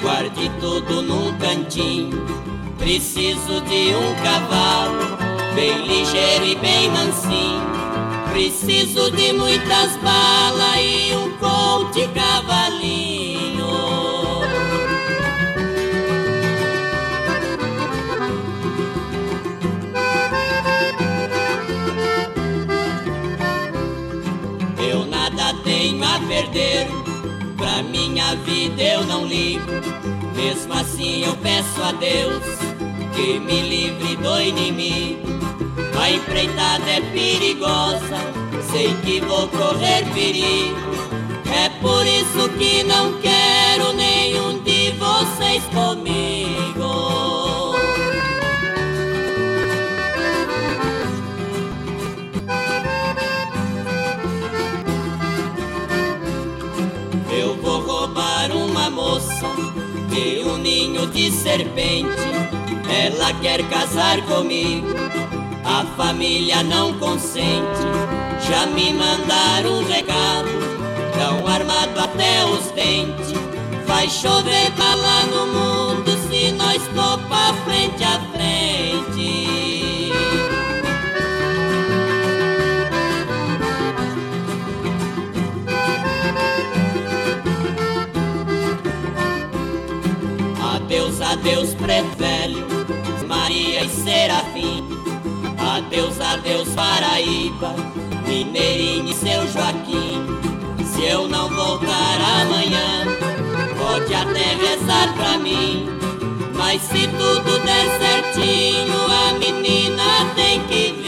[0.00, 2.48] guarde tudo num cantinho
[2.78, 5.18] Preciso de um cavalo
[5.54, 7.60] bem ligeiro e bem mansinho.
[8.32, 13.17] Preciso de muitas balas e um colte cavalinho.
[26.38, 26.86] Perder,
[27.56, 29.72] pra minha vida eu não ligo.
[30.36, 32.42] Mesmo assim eu peço a Deus
[33.14, 35.26] que me livre do inimigo.
[36.00, 38.18] A empreitada é perigosa,
[38.70, 40.78] sei que vou correr perigo.
[41.52, 47.27] É por isso que não quero nenhum de vocês comigo.
[60.18, 62.08] De um ninho de serpente
[62.90, 64.88] ela quer casar comigo,
[65.64, 67.82] a família não consente.
[68.48, 70.48] Já me mandaram um recado,
[71.12, 73.34] tão armado até os dentes.
[73.86, 79.67] Vai chover lá no mundo se nós topar frente a frente.
[91.38, 92.66] Adeus, adeus, preto velho
[93.26, 94.84] Maria e Serafim.
[95.58, 97.74] Adeus, adeus, Paraíba,
[98.26, 100.26] Mineirinho e seu Joaquim.
[100.84, 103.04] Se eu não voltar amanhã,
[103.78, 105.86] pode até rezar pra mim.
[106.54, 111.07] Mas se tudo der certinho, a menina tem que vir.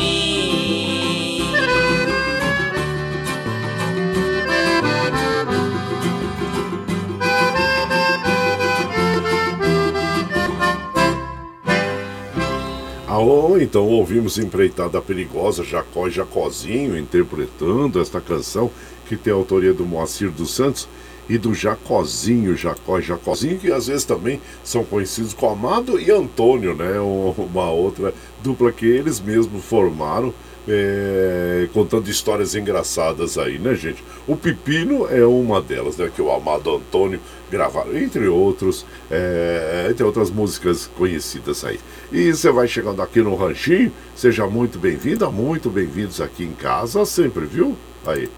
[13.62, 18.70] Então ouvimos Empreitada Perigosa, Jacó e Jacozinho interpretando esta canção
[19.06, 20.88] que tem a autoria do Moacir dos Santos
[21.28, 26.10] e do Jacozinho, Jacó e Jacozinho, que às vezes também são conhecidos como Amado e
[26.10, 26.98] Antônio, né?
[26.98, 30.34] Uma outra dupla que eles mesmos formaram
[30.68, 34.02] é, contando histórias engraçadas aí, né, gente?
[34.26, 36.10] O Pepino é uma delas, né?
[36.14, 37.20] Que o Amado Antônio
[37.50, 41.80] gravaram, entre outros, é, entre outras músicas conhecidas aí.
[42.12, 47.04] E você vai chegando aqui no Ranchinho, seja muito bem-vinda, muito bem-vindos aqui em casa,
[47.04, 47.76] sempre, viu?
[48.06, 48.30] Aí.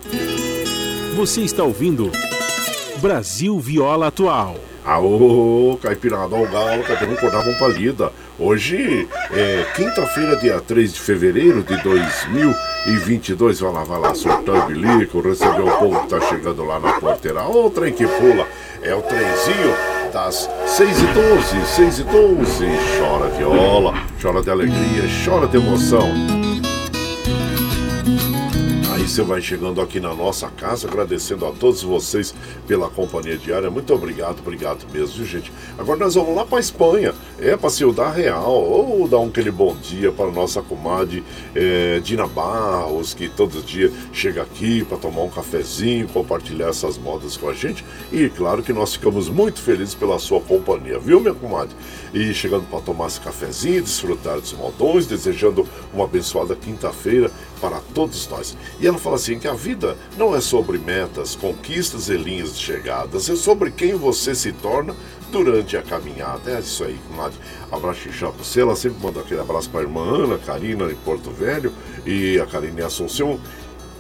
[1.15, 2.11] Você está ouvindo
[3.01, 4.57] Brasil Viola Atual.
[4.85, 8.13] Aô, Caipirada, ao galo, Caipirão acordar com palida.
[8.37, 13.61] Hoje é quinta-feira, dia 3 de fevereiro de 2022.
[13.61, 16.95] Vai lá, vai lá, soltar o bilico, receber o povo que tá chegando lá na
[16.95, 17.45] porteira.
[17.45, 18.45] Ô, trem que pula,
[18.83, 19.73] é o trenzinho
[20.13, 22.67] das 6 e 12, 6 e 12.
[22.99, 26.42] Chora viola, chora de alegria, chora de emoção.
[29.03, 32.33] Aí você vai chegando aqui na nossa casa, agradecendo a todos vocês
[32.69, 33.69] pela companhia diária.
[33.69, 35.53] Muito obrigado, obrigado mesmo, viu, gente?
[35.77, 39.75] Agora nós vamos lá para Espanha, é para Ciudad Real, ou dar um aquele bom
[39.75, 45.31] dia para nossa comadre é, Dina Barros, que todo dia chega aqui para tomar um
[45.31, 47.85] cafezinho, compartilhar essas modas com a gente.
[48.13, 51.75] E claro que nós ficamos muito felizes pela sua companhia, viu, minha comadre?
[52.15, 57.33] E chegando para tomar esse cafezinho, desfrutar dos modões, desejando uma abençoada quinta-feira
[57.63, 58.57] para todos nós.
[58.81, 62.61] E ela fala assim que a vida não é sobre metas, conquistas e linhas de
[62.61, 64.97] chegadas, é sobre quem você se torna
[65.31, 66.51] durante a caminhada.
[66.51, 67.39] É isso aí, comadre.
[67.71, 68.61] Abraço e para você.
[68.61, 71.73] Ela sempre manda aquele abraço para a irmã Ana, Karina em Porto Velho
[72.05, 73.41] e a Karina em Assunção.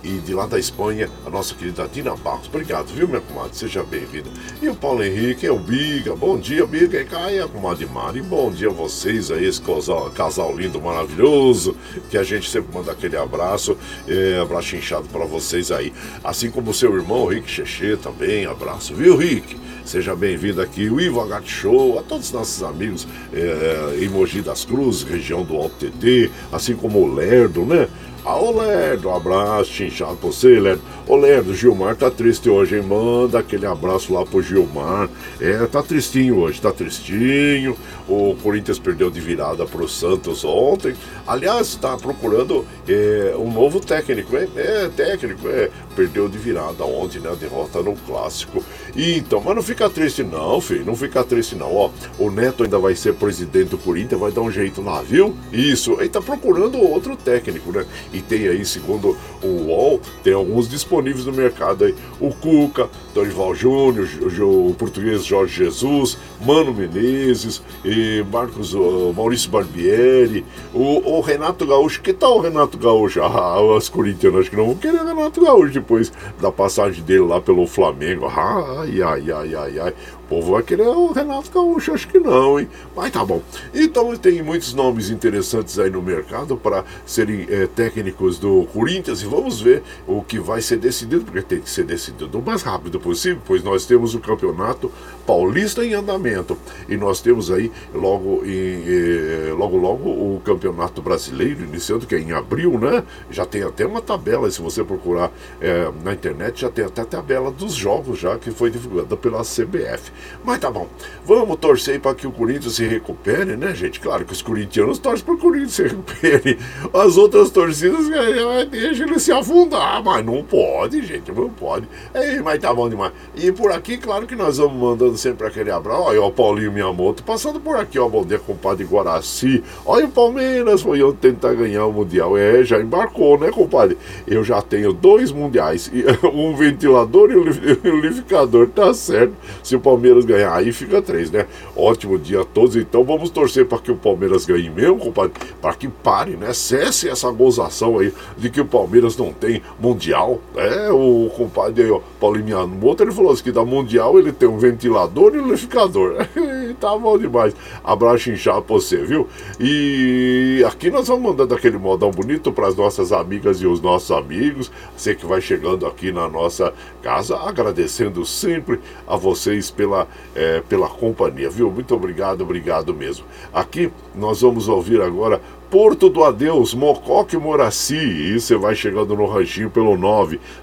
[0.05, 2.49] E de lá da Espanha, a nossa querida Dina Barros.
[2.49, 3.57] Obrigado, viu, minha comadre?
[3.57, 4.29] Seja bem-vinda.
[4.61, 6.17] E o Paulo Henrique, é o Biga.
[6.17, 7.01] Bom dia, Biga.
[7.01, 8.21] E Caia, comadre Mari.
[8.21, 11.77] Bom dia a vocês aí, esse casal, casal lindo, maravilhoso.
[12.11, 13.77] Que a gente sempre manda aquele abraço.
[14.09, 15.93] É, abraço inchado para vocês aí.
[16.25, 18.45] Assim como o seu irmão, Rick Cheche, também.
[18.45, 19.57] Abraço, viu, Rick?
[19.85, 24.41] Seja bem-vindo aqui, o Ivo Agat Show, a todos os nossos amigos é, em Mogi
[24.41, 27.89] das Cruzes, região do Alto TT, assim como o Lerdo, né?
[28.25, 30.81] Ah, ô Lerdo, um abraço, chinchado pra você, Lerdo.
[31.09, 32.83] Ô Lerdo, Gilmar tá triste hoje, hein?
[32.83, 35.11] Manda aquele abraço lá pro Gilmar.
[35.41, 37.77] É, tá tristinho hoje, tá tristinho.
[38.09, 40.95] O Corinthians perdeu de virada pro Santos ontem.
[41.27, 45.69] Aliás, tá procurando é, um novo técnico, é, é técnico, é.
[45.97, 47.37] Perdeu de virada ontem, né?
[47.39, 48.65] Derrota no clássico.
[48.95, 51.75] E, então, mas não fica triste não, filho, não fica triste não.
[51.75, 55.37] Ó, o Neto ainda vai ser presidente do Corinthians, vai dar um jeito lá, viu?
[55.53, 57.85] Isso, ele tá procurando outro técnico, né?
[58.13, 61.95] E tem aí, segundo o UOL, tem alguns disponíveis no mercado aí.
[62.21, 64.09] O Cuca, Dorival Júnior,
[64.41, 72.03] o português Jorge Jesus, Mano Menezes, e Marcos uh, Maurício Barbieri, o, o, Renato Gaúcho.
[72.03, 73.23] Que tal o Renato Gaúcho?
[73.23, 77.21] Ah, os corintianos acho que não vão querer o Renato Gaúcho depois da passagem dele
[77.21, 78.27] lá pelo Flamengo.
[78.27, 79.95] Ai, ai, ai, ai, ai
[80.33, 82.67] povo vai querer o Renato Gaúcho, acho que não, hein?
[82.97, 83.43] Mas tá bom.
[83.75, 89.27] Então tem muitos nomes interessantes aí no mercado para serem é, técnicos do Corinthians e
[89.27, 92.99] vamos ver o que vai ser decidido, porque tem que ser decidido o mais rápido
[92.99, 94.91] possível, pois nós temos o campeonato
[95.27, 96.57] paulista em andamento
[96.89, 102.19] e nós temos aí logo, em, eh, logo, logo o campeonato brasileiro iniciando, que é
[102.19, 103.05] em abril, né?
[103.31, 105.31] Já tem até uma tabela, se você procurar
[105.61, 109.43] eh, na internet, já tem até a tabela dos jogos já que foi divulgada pela
[109.43, 110.11] CBF.
[110.45, 110.89] Mas tá bom.
[111.25, 114.01] Vamos torcer para que o Corinthians se recupere, né, gente?
[114.01, 116.59] Claro que os corintianos torcem para o Corinthians se recupere.
[116.93, 121.89] As outras torcidas é, deixam ele se afundar, mas não pode, gente, não pode.
[122.13, 123.13] É, mas tá bom demais.
[123.37, 126.03] E por aqui, claro que nós vamos mandando sempre aquele abraço.
[126.03, 128.09] Olha o Paulinho Miyamoto passando por aqui, ó.
[128.09, 129.63] Bom dia, compadre Guaraci.
[129.87, 132.37] Olha o Palmeiras, foi ontem tentar ganhar o Mundial.
[132.37, 133.97] É, já embarcou, né, compadre?
[134.27, 135.91] Eu já tenho dois mundiais,
[136.33, 139.35] um ventilador e um liquidificador, tá certo.
[139.63, 140.53] Se o Palmeiras Palmeiras ganhar.
[140.53, 141.47] Aí fica três, né?
[141.77, 142.75] Ótimo dia a todos.
[142.75, 145.33] Então vamos torcer para que o Palmeiras ganhe mesmo, compadre.
[145.61, 146.53] Para que pare, né?
[146.53, 150.41] Cesse essa gozação aí de que o Palmeiras não tem Mundial.
[150.57, 154.49] É, o compadre aí, ó, Paulinho Moto, ele falou assim que da Mundial ele tem
[154.49, 156.17] um ventilador e um liquidificador.
[156.81, 157.55] tá bom demais.
[157.85, 159.29] Abraço inchado pra você, viu?
[159.61, 164.11] E aqui nós vamos mandando aquele modão bonito para as nossas amigas e os nossos
[164.11, 164.71] amigos.
[164.97, 166.73] Você que vai chegando aqui na nossa
[167.03, 169.92] casa, agradecendo sempre a vocês pela,
[170.35, 171.71] é, pela companhia, viu?
[171.71, 173.25] Muito obrigado, obrigado mesmo.
[173.53, 175.41] Aqui nós vamos ouvir agora
[175.73, 177.97] Porto do Adeus, Mocoque Moraci.
[177.97, 179.97] E você vai chegando no ranchinho pelo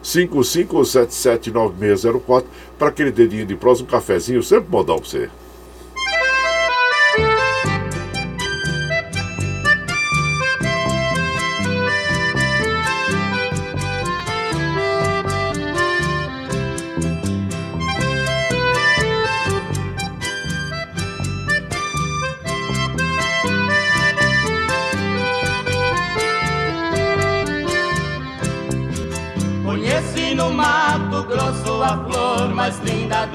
[0.04, 2.44] 955779604
[2.78, 5.30] para aquele dedinho de próximo um cafezinho, sempre modão para você.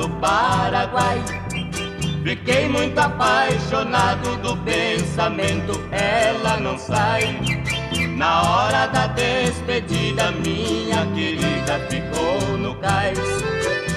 [0.05, 1.23] Do Paraguai.
[2.23, 7.41] Fiquei muito apaixonado do pensamento, ela não sai.
[8.17, 13.19] Na hora da despedida, minha querida ficou no cais.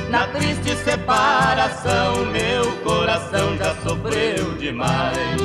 [0.09, 5.41] Na triste separação, meu coração já sofreu demais.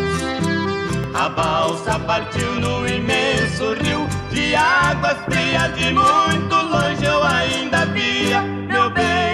[1.14, 8.42] A balsa partiu no imenso rio de águas frias, de muito longe eu ainda via
[8.42, 9.31] meu bem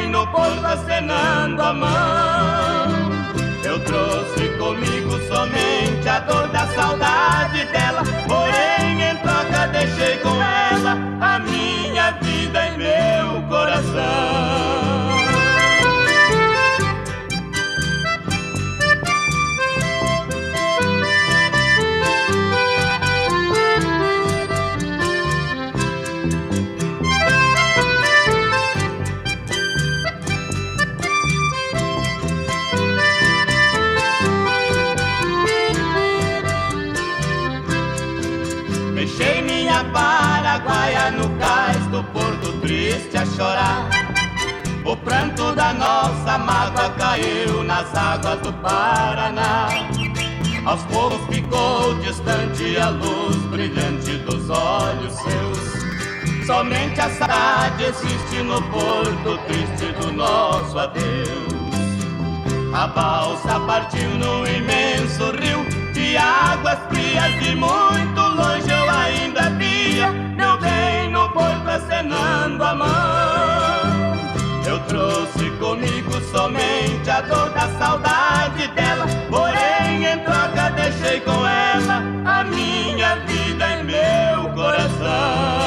[0.68, 3.10] acenando a mão.
[3.64, 10.67] Eu trouxe comigo somente a dor da saudade dela, porém em troca deixei com ela
[43.38, 43.88] chorar.
[44.84, 49.68] O pranto da nossa mágoa caiu nas águas do Paraná.
[50.66, 56.46] Aos poucos ficou distante a luz brilhante dos olhos seus.
[56.46, 61.48] Somente a saudade existe no porto triste do nosso adeus.
[62.72, 70.10] A balsa partiu no imenso rio de águas frias e muito longe eu ainda via
[70.10, 73.27] meu bem no porto acenando a mão.
[75.68, 83.16] Comigo somente a dor da saudade dela, porém em troca deixei com ela a minha
[83.26, 85.57] vida e meu coração.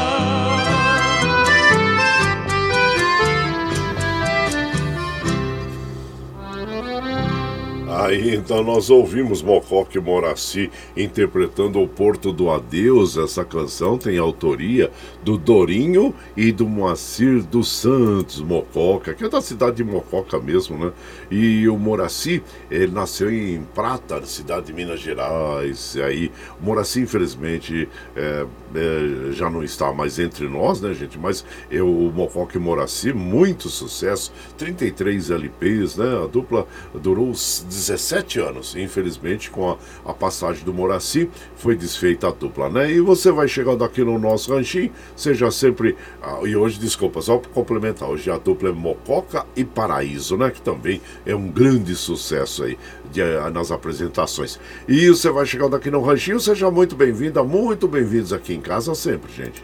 [8.02, 13.16] Aí então nós ouvimos Mocoque Moraci interpretando o Porto do Adeus.
[13.16, 14.90] Essa canção tem autoria
[15.24, 20.84] do Dorinho e do Moacir dos Santos Mococa, que é da cidade de Mococa mesmo,
[20.84, 20.92] né?
[21.30, 22.42] E o Moraci,
[22.72, 25.94] ele nasceu em Prata, cidade de Minas Gerais.
[25.94, 31.20] E aí, o Moraci, infelizmente, é, é, já não está mais entre nós, né, gente?
[31.20, 36.24] Mas eu, o Mocoque Moraci, muito sucesso, 33 LPs, né?
[36.24, 37.91] A dupla durou 17
[38.40, 38.76] anos.
[38.76, 42.92] Infelizmente, com a, a passagem do Moraci, foi desfeita a dupla, né?
[42.92, 45.96] E você vai chegando aqui no nosso ranchinho, seja sempre.
[46.22, 50.50] Ah, e hoje, desculpa, só para complementar, hoje a dupla é Mococa e Paraíso, né?
[50.52, 52.78] Que também é um grande sucesso aí
[53.12, 54.60] de, ah, nas apresentações.
[54.88, 58.94] E você vai chegando aqui no ranchinho, seja muito bem-vinda, muito bem-vindos aqui em casa
[58.96, 59.64] sempre, gente.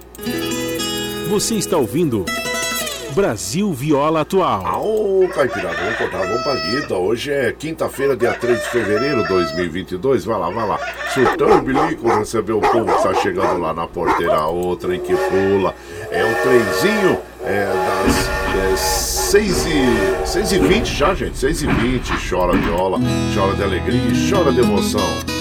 [1.30, 2.25] Você está ouvindo.
[3.14, 4.82] Brasil Viola Atual.
[4.84, 6.95] Ô, Caipirada, vamos contar, vamos pra lida.
[6.95, 10.26] Hoje é quinta-feira, dia 3 de fevereiro de 2022.
[10.26, 10.80] Vai lá, vai lá.
[11.14, 14.45] Surtando o bilico, recebeu o povo que tá chegando lá na porteira.
[14.45, 15.74] Outra em que pula.
[16.12, 18.30] É o trenzinho é, das
[18.74, 21.38] é, 6 e, 6 e 20 já, gente.
[21.38, 22.30] 6 e 20.
[22.30, 22.99] Chora viola,
[23.34, 25.37] chora de alegria, chora de emoção.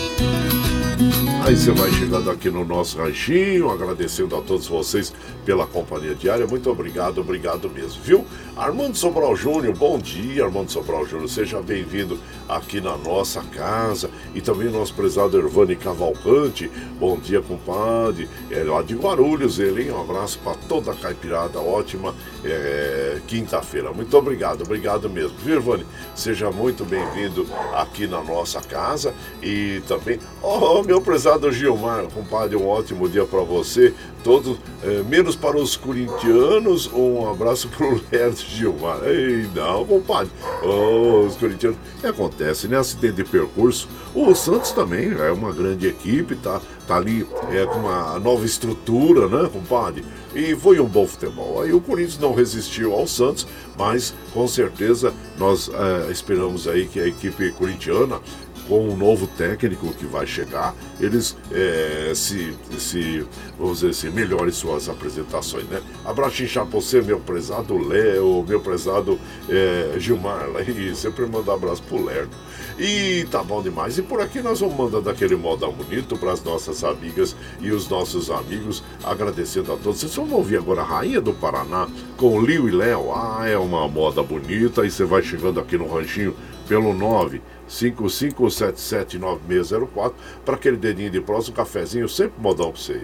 [1.46, 6.44] Aí você vai chegando aqui no nosso ranchinho, agradecendo a todos vocês pela companhia diária.
[6.44, 8.26] Muito obrigado, obrigado mesmo, viu?
[8.56, 11.28] Armando Sobral Júnior, bom dia, Armando Sobral Júnior.
[11.28, 12.18] Seja bem-vindo
[12.48, 14.10] aqui na nossa casa.
[14.34, 16.68] E também nosso prezado Ervani Cavalcante.
[16.98, 18.28] Bom dia, compadre.
[18.50, 19.92] É lá de Guarulhos, ele, hein?
[19.92, 21.60] Um abraço para toda a caipirada.
[21.60, 22.12] Ótima
[22.44, 23.92] é, quinta-feira.
[23.92, 25.38] Muito obrigado, obrigado mesmo.
[25.38, 25.86] Viu, Ervani?
[26.12, 29.14] Seja muito bem-vindo aqui na nossa casa.
[29.40, 33.94] E também, oh, meu prezado Gilmar, compadre, um ótimo dia para você.
[34.24, 36.90] Todos, é, menos para os corintianos.
[36.92, 39.00] Um abraço para o Lerdo Gilmar.
[39.04, 40.30] Ei, não, compadre.
[40.62, 41.78] Oh, os corintianos.
[42.00, 42.78] Que acontece, né?
[42.78, 43.88] Acidente de percurso.
[44.14, 49.28] O Santos também é uma grande equipe, tá, tá ali é, com uma nova estrutura,
[49.28, 50.04] né, compadre?
[50.34, 51.62] E foi um bom futebol.
[51.62, 57.00] Aí o Corinthians não resistiu ao Santos, mas com certeza nós é, esperamos aí que
[57.00, 58.20] a equipe corintiana
[58.68, 63.24] com o novo técnico que vai chegar, eles é, se, se,
[63.58, 65.80] vamos dizer assim, melhorem suas apresentações, né?
[66.04, 72.04] Abraço pra você, meu prezado Léo, meu prezado é, Gilmar, e sempre manda abraço pro
[72.04, 72.36] Lerdo.
[72.78, 73.96] E tá bom demais.
[73.96, 77.88] E por aqui nós vamos mandando aquele modão bonito para as nossas amigas e os
[77.88, 80.00] nossos amigos, agradecendo a todos.
[80.00, 81.88] Vocês vão ouvir agora a Rainha do Paraná
[82.18, 83.12] com Liu e Léo.
[83.14, 84.84] Ah, é uma moda bonita.
[84.84, 86.34] E você vai chegando aqui no ranchinho
[86.68, 90.12] pelo 9 55779604
[90.44, 93.02] para aquele dedinho de próximo, um cafezinho, sempre modão para vocês.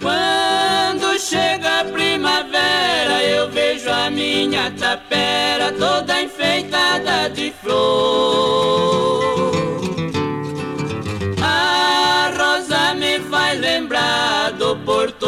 [0.00, 8.39] Quando chega a primavera, eu vejo a minha tapera toda enfeitada de flor.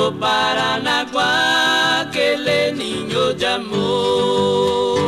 [0.03, 4.98] Porto Paranaguá, aquele ninho de amor.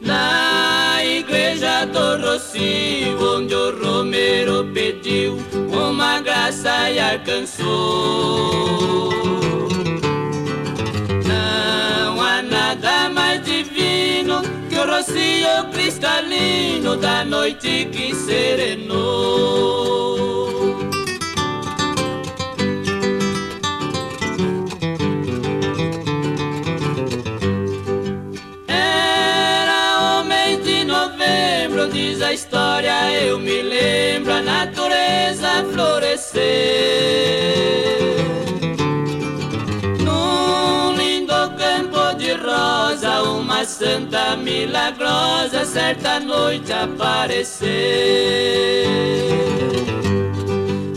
[0.00, 5.36] Na igreja do Rocio, onde o Romero pediu
[5.70, 9.10] uma graça e alcançou.
[11.26, 14.40] Não há nada mais divino
[14.70, 19.84] que o rocio cristalino da noite que serenou.
[43.94, 47.68] Uma santa milagrosa certa noite aparecer.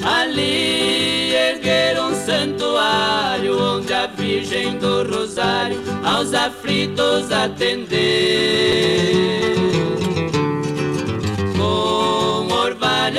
[0.04, 8.68] Ali ergueram um santuário onde a Virgem do Rosário aos aflitos atender.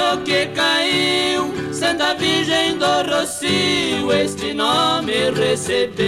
[0.08, 5.98] coroa que caiu, Santa Virgem do Rocio, este nome recebeu.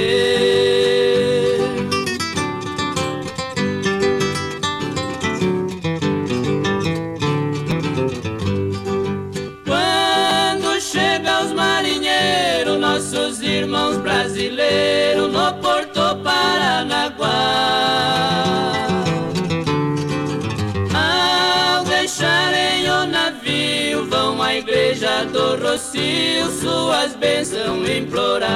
[24.90, 28.48] Igreja do Rocio suas bênçãos implorar.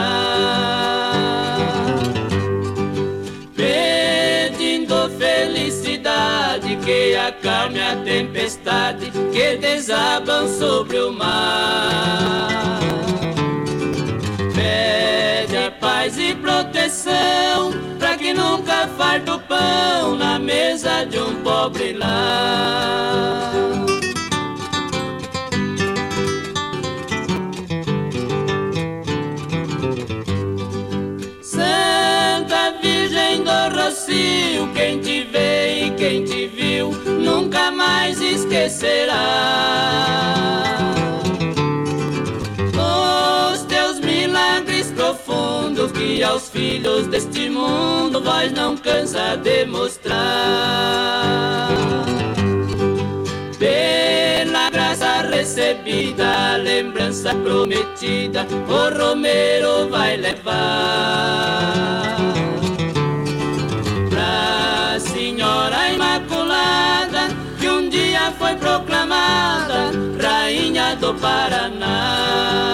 [3.55, 12.64] Pedindo felicidade que acalme a tempestade que desabam sobre o mar
[15.80, 23.84] paz e proteção, pra que nunca farta o pão na mesa de um pobre lá.
[34.73, 39.65] Quem te vê e quem te viu, nunca mais esquecerá.
[45.05, 50.15] profundos que aos filhos deste mundo vós não cansa de mostrar.
[53.59, 61.25] Pela graça recebida, lembrança prometida, o Romero vai levar.
[68.39, 72.64] Foi proclamada Rainha do Paraná.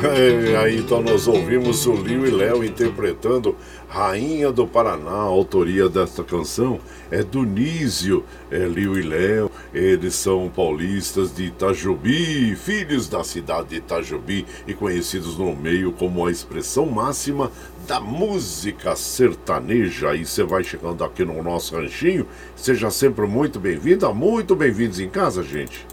[0.60, 3.56] aí então nós ouvimos o Liu e Léo interpretando
[3.90, 5.10] Rainha do Paraná.
[5.10, 6.78] A autoria desta canção
[7.10, 9.50] é do Nísio, é Liu e Léo.
[9.74, 16.24] Eles são paulistas de Itajubi, filhos da cidade de Itajubi e conhecidos no meio como
[16.24, 17.50] a expressão máxima
[17.88, 20.14] da música sertaneja.
[20.14, 22.28] E você vai chegando aqui no nosso ranchinho.
[22.54, 25.84] Seja sempre muito bem-vinda, muito bem-vindos em casa, gente.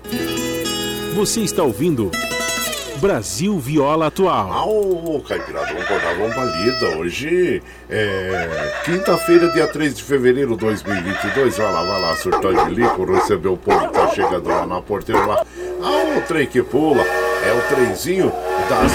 [1.16, 2.12] Você está ouvindo
[2.98, 4.52] Brasil Viola Atual.
[4.52, 6.98] Ah, ô, Caipirada, vamos cortar, vamos lida.
[6.98, 11.58] Hoje é quinta-feira, dia 3 de fevereiro de 2022.
[11.58, 14.82] Vai lá, vai lá, surtou de lico, recebeu o povo que tá chegando lá na
[14.82, 15.46] porteira lá.
[15.82, 18.32] Ah, o trem que pula, é o trenzinho
[18.68, 18.92] das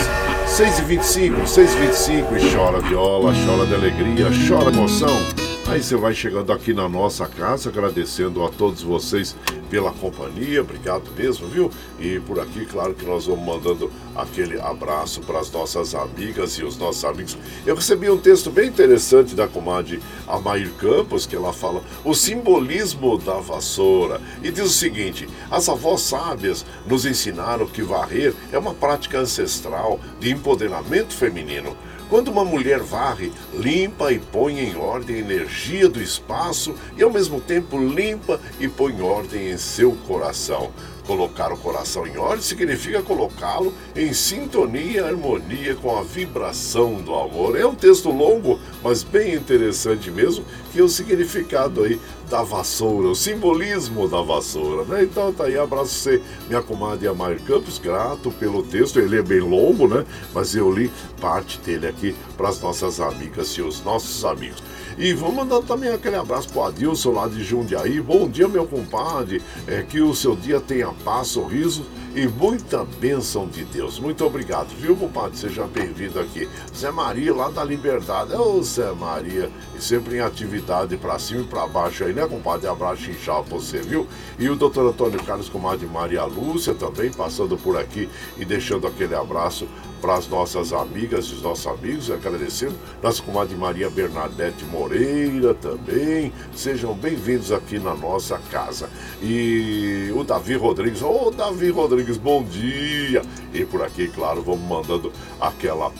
[0.58, 5.41] 6h25, 6h25 e chora viola, chora de alegria, chora emoção.
[5.72, 9.34] Aí você vai chegando aqui na nossa casa, agradecendo a todos vocês
[9.70, 11.70] pela companhia, obrigado mesmo, viu?
[11.98, 16.62] E por aqui, claro que nós vamos mandando aquele abraço para as nossas amigas e
[16.62, 17.38] os nossos amigos.
[17.64, 19.98] Eu recebi um texto bem interessante da comadre
[20.28, 24.20] Amair Campos, que ela fala o simbolismo da vassoura.
[24.42, 29.98] E diz o seguinte: as avós sábias nos ensinaram que varrer é uma prática ancestral
[30.20, 31.74] de empoderamento feminino.
[32.12, 37.10] Quando uma mulher varre, limpa e põe em ordem a energia do espaço e ao
[37.10, 40.70] mesmo tempo limpa e põe ordem em seu coração.
[41.06, 47.12] Colocar o coração em ordem significa colocá-lo em sintonia e harmonia com a vibração do
[47.14, 47.58] amor.
[47.58, 52.00] É um texto longo, mas bem interessante mesmo, que é o significado aí
[52.30, 55.02] da vassoura, o simbolismo da vassoura, né?
[55.02, 59.40] Então tá aí, abraço você, minha comadre Amar Campos, grato pelo texto, ele é bem
[59.40, 60.04] longo, né?
[60.32, 60.90] Mas eu li
[61.20, 64.62] parte dele aqui para as nossas amigas e os nossos amigos.
[64.98, 68.00] E vamos mandar também aquele abraço pro Adilson lá de Jundiaí.
[68.00, 69.42] Bom dia, meu compadre.
[69.66, 71.84] É, que o seu dia tenha paz, sorriso
[72.14, 73.98] e muita bênção de Deus.
[73.98, 75.36] Muito obrigado, viu, compadre?
[75.38, 76.48] Seja bem-vindo aqui.
[76.76, 78.34] Zé Maria, lá da Liberdade.
[78.34, 82.68] Ô, Zé Maria, sempre em atividade para cima e para baixo aí, né, compadre?
[82.68, 84.06] Abraço inchado pra você, viu?
[84.38, 89.14] E o doutor Antônio Carlos, comadre Maria Lúcia, também passando por aqui e deixando aquele
[89.14, 89.66] abraço
[90.02, 92.74] para as nossas amigas e os nossos amigos, agradecendo.
[93.00, 96.32] Nossa comadre Maria Bernadette Moreira também.
[96.52, 98.90] Sejam bem-vindos aqui na nossa casa.
[99.22, 103.22] E o Davi Rodrigues, ô oh, Davi Rodrigues, bom dia!
[103.54, 105.92] E por aqui, claro, vamos mandando aquela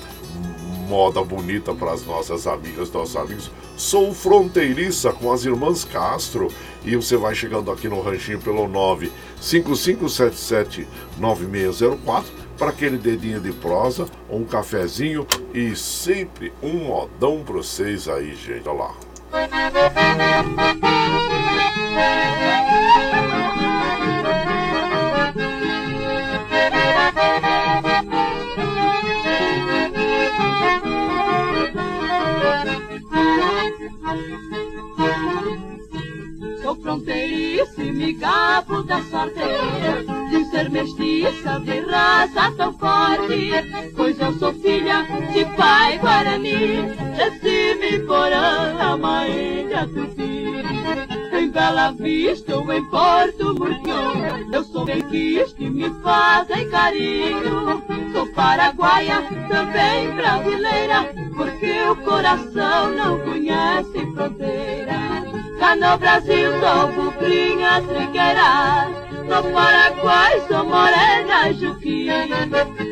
[0.89, 3.53] moda bonita para as nossas amigas, nossos amigos.
[3.77, 6.49] Sou fronteiriça com as irmãs Castro
[6.85, 10.89] e você vai chegando aqui no ranchinho pelo 95577
[11.19, 18.37] 9604 para aquele dedinho de prosa, um cafezinho e sempre um modão para vocês aí,
[18.37, 18.69] gente.
[18.69, 18.95] Olha lá.
[36.63, 40.05] Sou fronteiriço e me gabo da sorteira
[40.53, 43.53] ser mestiça de raça tão forte
[43.97, 46.83] Pois eu sou filha de pai Guarani.
[47.17, 50.63] Nasci-me porã, a da Tupi
[51.33, 54.13] Em Bela Vista ou em Porto Murquião
[54.53, 57.83] Eu sou benquista e me fazem carinho.
[58.13, 65.01] Sou paraguaia, também brasileira Porque o coração não conhece fronteira.
[65.59, 72.27] Cá no Brasil sou bugrinha trigueira No Paraguai sou morena juquinha.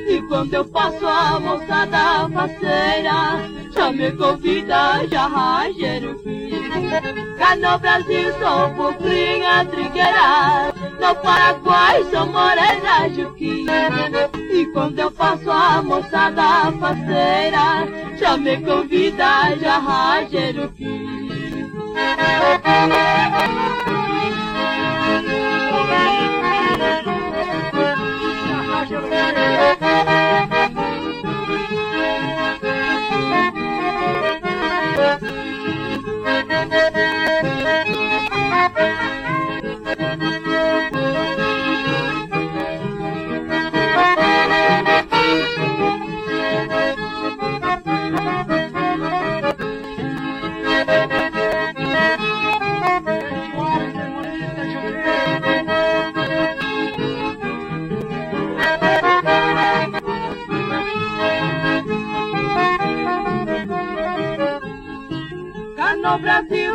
[0.09, 6.51] E quando eu passo a moçada faceira Já me convida, já rajeruqui
[7.39, 10.73] Cá no Brasil sou bugrinha trigueira.
[11.01, 13.89] No Paraguai sou morena juquinha.
[14.53, 21.11] E quando eu passo a moçada faceira Já me convida, já rajeruqui
[25.81, 26.21] no
[28.67, 29.31] Brasil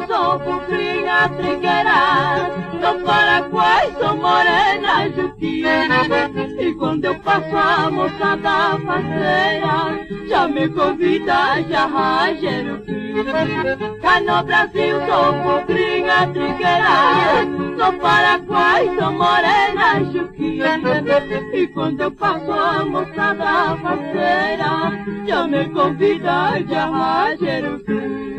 [0.08, 2.50] sou bugrinha trigueira
[2.82, 6.06] No Paraguai sou morena juquina
[6.58, 13.24] E quando eu passo a moçada faceira Já me convida, já rajeruquina
[14.02, 20.80] Cá no Brasil sou bugrinha trigueira No Paraguai sou morena juquina
[21.54, 28.35] E quando eu passo a moçada faceira Já me convida, já rajeruquina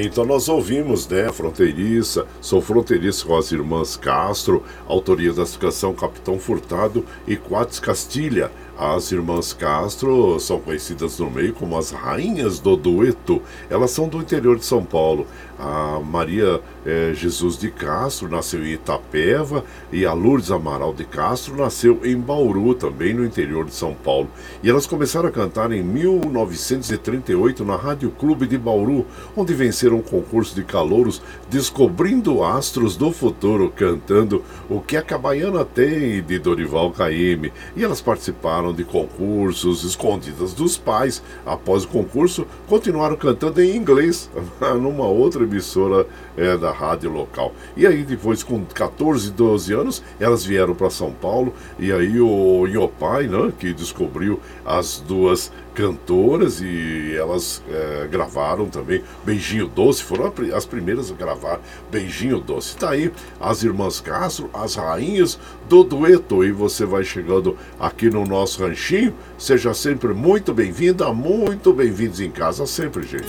[0.00, 1.32] Aí então nós ouvimos, né?
[1.32, 8.52] Fronteiriça, sou fronteiriça com as irmãs Castro, autoria da canção Capitão Furtado e Quates Castilha.
[8.80, 13.42] As irmãs Castro são conhecidas no meio como as rainhas do dueto.
[13.68, 15.26] Elas são do interior de São Paulo.
[15.58, 19.62] A Maria eh, Jesus de Castro nasceu em Itapeva
[19.92, 24.30] e a Lourdes Amaral de Castro nasceu em Bauru, também no interior de São Paulo.
[24.62, 29.04] E elas começaram a cantar em 1938 na Rádio Clube de Bauru,
[29.36, 31.20] onde venceram um concurso de calouros
[31.50, 37.52] Descobrindo Astros do Futuro, cantando o que a Cabaiana tem de Dorival Caymmi.
[37.76, 41.22] E elas participaram de concursos escondidas dos pais.
[41.44, 44.30] Após o concurso, continuaram cantando em inglês
[44.80, 46.06] numa outra emissora
[46.36, 47.52] é, da rádio local.
[47.76, 51.54] E aí, depois, com 14, 12 anos, elas vieram para São Paulo.
[51.78, 59.02] E aí, o Iopai, né, que descobriu as duas cantoras e elas é, gravaram também
[59.24, 61.60] Beijinho Doce, foram as primeiras a gravar
[61.90, 62.76] Beijinho Doce.
[62.76, 66.44] Tá aí as irmãs Castro, as rainhas do dueto.
[66.44, 69.14] E você vai chegando aqui no nosso ranchinho.
[69.38, 73.28] Seja sempre muito bem-vinda, muito bem-vindos em casa sempre, gente.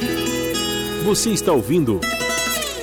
[1.04, 2.00] Você está ouvindo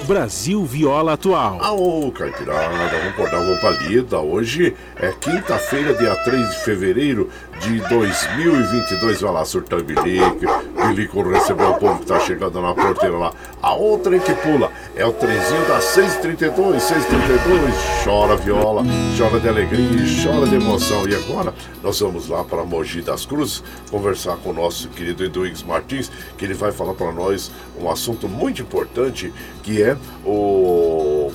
[0.08, 1.62] Brasil Viola Atual.
[1.62, 4.18] Aô, Caipirada, vamos acordar uma palida.
[4.18, 7.30] Hoje é quinta-feira, dia 3 de fevereiro
[7.60, 9.20] de 2022.
[9.20, 10.46] Vai lá, surtando bilico.
[10.86, 13.32] Bilico recebeu o povo que tá chegando na porteira lá.
[13.62, 17.74] A outra que pula é o trenzinho da 632, 632.
[18.04, 18.84] Chora viola,
[19.16, 21.08] chora de alegria, chora de emoção.
[21.08, 25.62] E agora nós vamos lá para Mogi das Cruzes conversar com o nosso querido Eduígues
[25.62, 27.50] Martins, que ele vai falar para nós
[27.80, 29.32] um assunto muito importante
[29.62, 31.32] que é o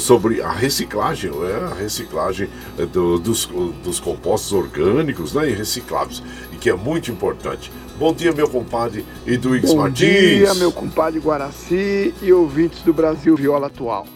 [0.00, 2.48] sobre a reciclagem, é, a reciclagem
[2.92, 3.46] do, dos,
[3.82, 6.22] dos compostos orgânicos né, e recicláveis,
[6.52, 7.70] e que é muito importante.
[7.98, 10.08] Bom dia, meu compadre Eduígues Martins.
[10.08, 14.06] Bom dia, meu compadre Guaraci e ouvintes do Brasil Viola Atual.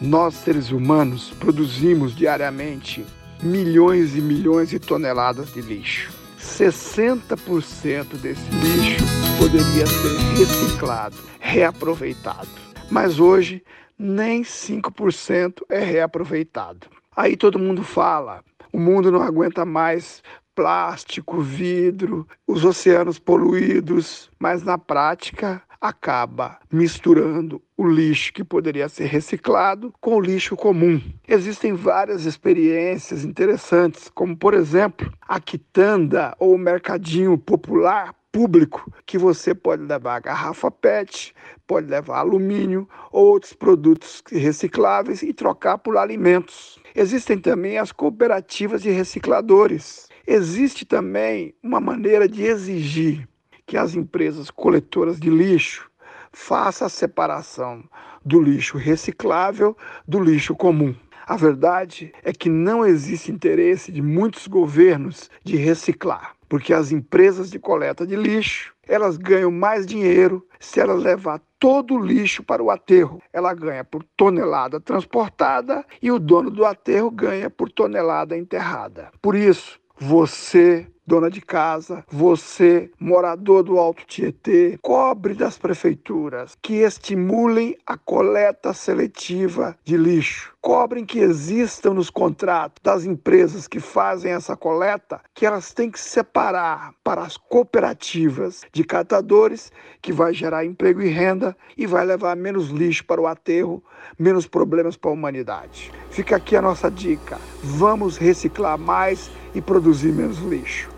[0.00, 3.04] Nós, seres humanos, produzimos diariamente
[3.42, 6.10] milhões e milhões de toneladas de lixo.
[6.40, 9.04] 60% desse lixo
[9.38, 12.48] poderia ser reciclado, reaproveitado.
[12.90, 13.62] Mas hoje
[14.00, 16.86] nem 5% é reaproveitado.
[17.14, 18.42] Aí todo mundo fala:
[18.72, 20.22] o mundo não aguenta mais
[20.54, 29.06] plástico, vidro, os oceanos poluídos, mas na prática acaba misturando o lixo que poderia ser
[29.06, 31.00] reciclado com o lixo comum.
[31.26, 39.18] Existem várias experiências interessantes, como por exemplo, a quitanda ou o mercadinho popular público que
[39.18, 41.34] você pode levar garrafa PET,
[41.66, 46.78] pode levar alumínio ou outros produtos recicláveis e trocar por alimentos.
[46.94, 50.08] Existem também as cooperativas de recicladores.
[50.26, 53.28] Existe também uma maneira de exigir
[53.66, 55.90] que as empresas coletoras de lixo
[56.32, 57.84] façam a separação
[58.24, 59.76] do lixo reciclável
[60.06, 60.94] do lixo comum.
[61.26, 67.48] A verdade é que não existe interesse de muitos governos de reciclar, porque as empresas
[67.48, 72.60] de coleta de lixo, elas ganham mais dinheiro se elas levar todo o lixo para
[72.60, 73.22] o aterro.
[73.32, 79.12] Ela ganha por tonelada transportada e o dono do aterro ganha por tonelada enterrada.
[79.22, 86.74] Por isso, você dona de casa, você, morador do Alto Tietê, cobre das prefeituras que
[86.74, 90.54] estimulem a coleta seletiva de lixo.
[90.62, 95.98] Cobrem que existam nos contratos das empresas que fazem essa coleta que elas têm que
[95.98, 102.36] separar para as cooperativas de catadores, que vai gerar emprego e renda e vai levar
[102.36, 103.82] menos lixo para o aterro,
[104.18, 105.90] menos problemas para a humanidade.
[106.10, 110.90] Fica aqui a nossa dica: vamos reciclar mais e produzir menos lixo.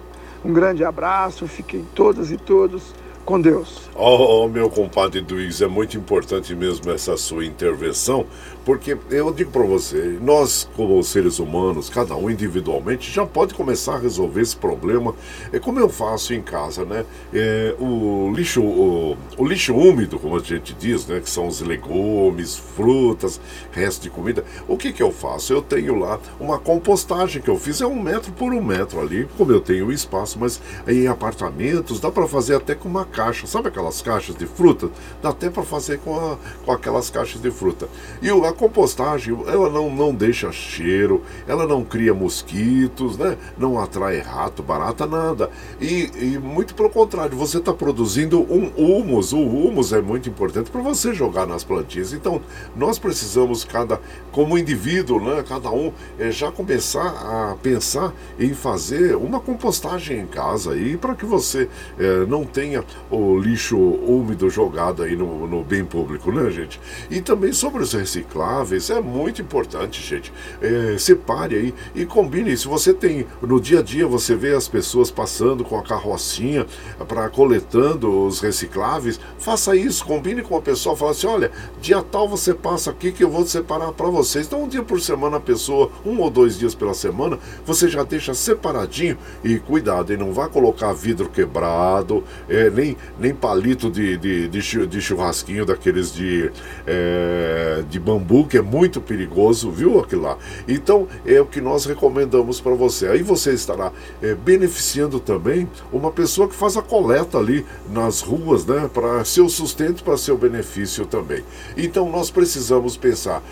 [0.45, 2.93] Um grande abraço, fiquem todas e todos
[3.25, 3.91] com Deus.
[3.95, 8.27] Oh, oh, meu compadre Duígues, é muito importante mesmo essa sua intervenção,
[8.65, 13.95] porque eu digo para você, nós como seres humanos, cada um individualmente, já pode começar
[13.95, 15.15] a resolver esse problema.
[15.53, 17.05] É como eu faço em casa, né?
[17.35, 21.21] É, o lixo, o, o, lixo úmido, como a gente diz, né?
[21.21, 23.41] Que são os legumes, frutas,
[23.73, 24.45] resto de comida.
[24.67, 25.53] O que que eu faço?
[25.53, 29.29] Eu tenho lá uma compostagem que eu fiz é um metro por um metro ali,
[29.37, 33.69] como eu tenho espaço, mas em apartamentos dá para fazer até com uma caixa, sabe
[33.69, 34.89] aquelas caixas de fruta?
[35.23, 37.89] Dá até para fazer com, a, com aquelas caixas de fruta.
[38.21, 43.37] E a compostagem, ela não, não deixa cheiro, ela não cria mosquitos, né?
[43.59, 45.51] não atrai rato, barata, nada.
[45.81, 49.33] E, e muito pelo contrário, você está produzindo um humus.
[49.33, 52.13] O humus é muito importante para você jogar nas plantinhas.
[52.13, 52.41] Então,
[52.75, 54.01] nós precisamos, cada
[54.31, 55.45] como indivíduo, né?
[55.47, 61.15] cada um, é, já começar a pensar em fazer uma compostagem em casa aí para
[61.15, 66.51] que você é, não tenha o lixo úmido jogado aí no, no bem público, né,
[66.51, 66.81] gente?
[67.11, 70.33] E também sobre os recicláveis é muito importante, gente.
[70.61, 72.57] É, separe aí e combine.
[72.57, 76.67] Se você tem no dia a dia, você vê as pessoas passando com a carrocinha
[77.07, 81.51] para coletando os recicláveis, faça isso, combine com a pessoa, fala assim: olha,
[81.81, 84.47] dia tal você passa aqui que eu vou separar para vocês.
[84.47, 88.03] Então, um dia por semana, a pessoa, um ou dois dias pela semana, você já
[88.03, 94.17] deixa separadinho e cuidado, e não vá colocar vidro quebrado, é, nem, nem palito de,
[94.17, 96.51] de, de, churrasquinho daqueles de,
[96.87, 100.39] é, de bambu bambu, que é muito perigoso, viu aquilo lá?
[100.69, 103.09] Então é o que nós recomendamos para você.
[103.09, 103.93] Aí você estará
[104.23, 108.89] é, beneficiando também uma pessoa que faz a coleta ali nas ruas, né?
[108.93, 111.43] Para seu sustento, para seu benefício também.
[111.77, 113.43] Então nós precisamos pensar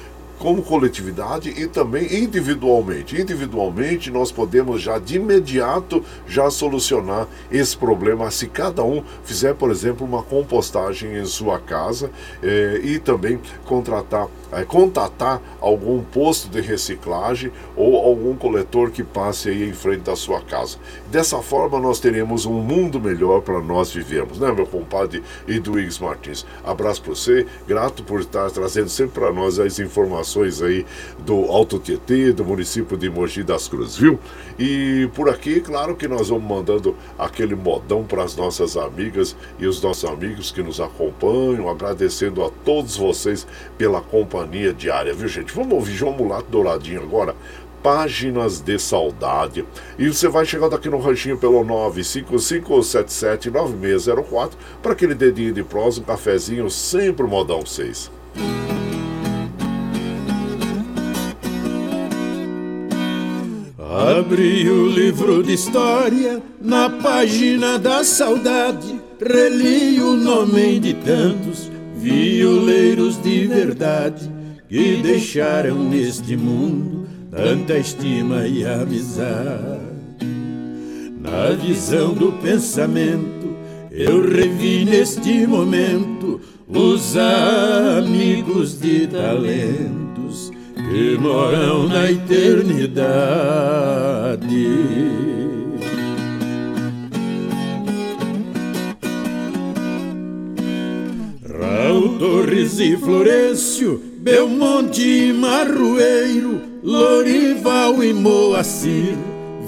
[0.41, 3.21] como coletividade e também individualmente.
[3.21, 9.71] Individualmente nós podemos já de imediato já solucionar esse problema se cada um fizer, por
[9.71, 12.11] exemplo, uma compostagem em sua casa
[12.43, 19.51] eh, e também contratar, eh, contatar algum posto de reciclagem ou algum coletor que passe
[19.51, 20.79] aí em frente da sua casa.
[21.11, 26.47] Dessa forma nós teremos um mundo melhor para nós vivermos, né, meu compadre Eduígues Martins?
[26.65, 30.87] Abraço para você, grato por estar trazendo sempre para nós as informações informações aí
[31.19, 34.21] do Alto Tietê, do município de Mogi das Cruzes, viu?
[34.59, 39.67] E por aqui, claro que nós vamos mandando aquele modão para as nossas amigas e
[39.67, 43.47] os nossos amigos que nos acompanham, agradecendo a todos vocês
[43.77, 45.53] pela companhia diária, viu, gente?
[45.53, 47.35] Vamos ouvir João Mulato Douradinho agora.
[47.83, 49.65] Páginas de Saudade.
[49.99, 54.51] E você vai chegando aqui no ranchinho pelo 955779604
[54.83, 58.11] para aquele dedinho de prosa, um cafezinho, sempre modão 6.
[63.91, 73.21] Abri o livro de história na página da saudade, reli o nome de tantos violeiros
[73.21, 74.31] de verdade
[74.69, 79.81] que deixaram neste mundo tanta estima e amizade.
[81.21, 83.57] Na visão do pensamento,
[83.91, 90.00] eu revi neste momento os amigos de talentos
[90.91, 92.91] que moram na eternidade.
[101.89, 109.17] Amo Torres e Florencio, Belmonte e Marroeiro, Lorival e Moacir,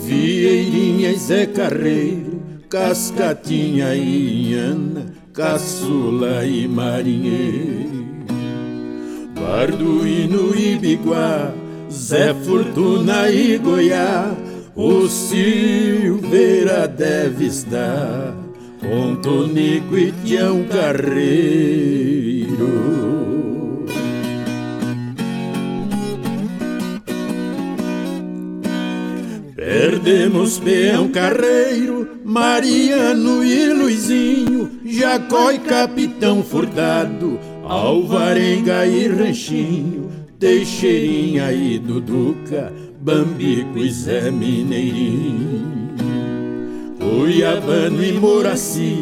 [0.04, 7.91] Vieirinha e Zé Carreiro, Cascatinha e Ana, Caçula e Marinheiro.
[9.52, 11.52] Barduíno e Biguá,
[11.90, 14.34] Zé Fortuna e Goiá,
[14.74, 18.34] o Silveira deve estar
[18.80, 21.42] com Tonico e Tião Carreiro.
[29.54, 41.78] Perdemos Peão Carreiro, Mariano e Luizinho, Jacó e Capitão Furtado, Alvarenga e Ranchinho, Teixeirinha e
[41.78, 45.62] Duduca, Bambico e Zé Mineirinho.
[46.98, 48.96] Cuiabano e Moraci,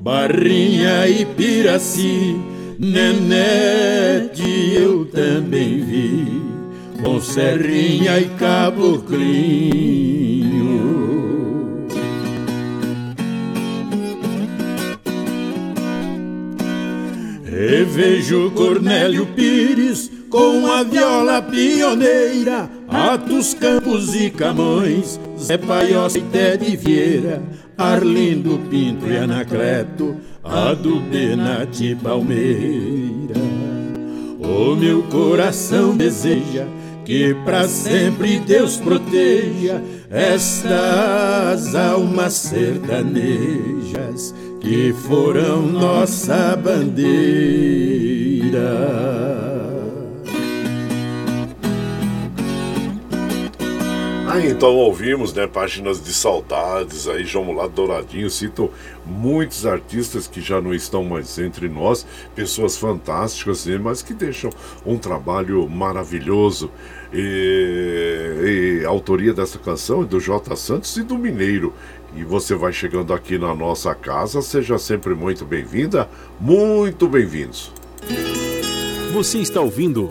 [0.00, 2.36] Barrinha e Piraci,
[2.78, 6.40] Nenete eu também vi,
[7.02, 10.17] com Serrinha e Caboclinho.
[17.68, 26.64] Revejo Cornélio Pires com a viola pioneira, Atos Campos e Camões, Zé Paiós e Ted
[26.78, 27.42] Vieira,
[27.76, 33.36] Arlindo Pinto e Anacleto, a do Benati Palmeira.
[34.40, 36.66] O meu coração deseja
[37.04, 44.34] que para sempre Deus proteja estas almas sertanejas
[44.68, 47.88] que foram nossa bandeira.
[54.48, 58.70] então ouvimos, né, páginas de saudades aí, João Mulato Douradinho, cito
[59.04, 64.50] muitos artistas que já não estão mais entre nós, pessoas fantásticas, né, mas que deixam
[64.84, 66.70] um trabalho maravilhoso.
[67.12, 70.54] E, e a autoria dessa canção é do J.
[70.56, 71.72] Santos e do Mineiro.
[72.16, 76.08] E você vai chegando aqui na nossa casa, seja sempre muito bem-vinda,
[76.40, 77.72] muito bem-vindos.
[79.12, 80.08] Você está ouvindo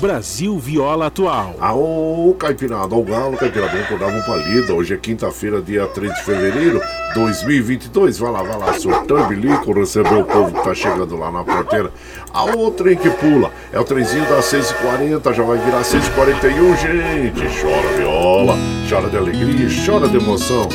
[0.00, 1.54] Brasil Viola Atual.
[1.60, 4.72] Aô, Caipirada, ao galo, Caipirada, vamos acordar, vamos pra lida.
[4.72, 8.18] Hoje é quinta-feira, dia 3 de fevereiro de 2022.
[8.18, 11.92] Vai lá, vai lá, surtando bilico, recebeu o povo que tá chegando lá na porteira.
[12.32, 17.60] A outra que pula é o trenzinho das 6h40, já vai virar 6h41, gente.
[17.60, 18.54] Chora viola,
[18.88, 20.66] chora de alegria, chora de emoção.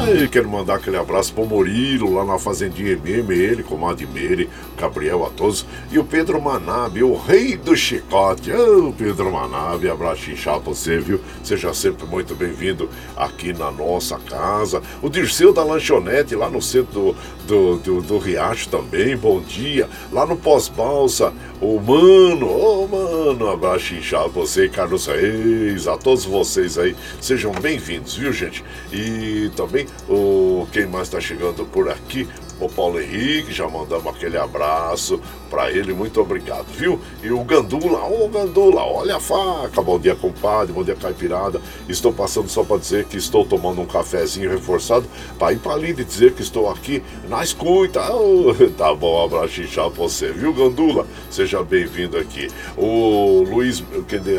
[0.00, 5.26] Aí, quero mandar aquele abraço pro Murilo, lá na Fazendinha MM, ele, comadre Meire, Gabriel
[5.26, 8.50] a todos, e o Pedro Manabe, o rei do chicote.
[8.50, 11.20] Ô, oh, Pedro Manabe, abraço inchado pra você, viu?
[11.44, 14.82] Seja sempre muito bem-vindo aqui na nossa casa.
[15.02, 17.16] O Dirceu da Lanchonete, lá no centro do,
[17.46, 19.86] do, do, do Riacho também, bom dia.
[20.10, 25.98] Lá no Pós-Balsa, o Mano, ô oh, Mano, abraço inchado pra você, Carlos Reis, a
[25.98, 28.64] todos vocês aí, sejam bem-vindos, viu, gente?
[28.90, 32.28] E também o quem mais está chegando por aqui?
[32.60, 35.18] O Paulo Henrique, já mandamos aquele abraço
[35.48, 37.00] para ele, muito obrigado, viu?
[37.22, 41.60] E o Gandula, ô oh, Gandula, olha a faca, bom dia compadre, bom dia caipirada.
[41.88, 45.06] Estou passando só para dizer que estou tomando um cafezinho reforçado
[45.38, 48.12] para ir para ali e dizer que estou aqui na escuta.
[48.12, 51.06] Oh, tá bom, abraço pra você, viu Gandula?
[51.30, 52.48] Seja bem-vindo aqui.
[52.76, 53.82] O Luiz,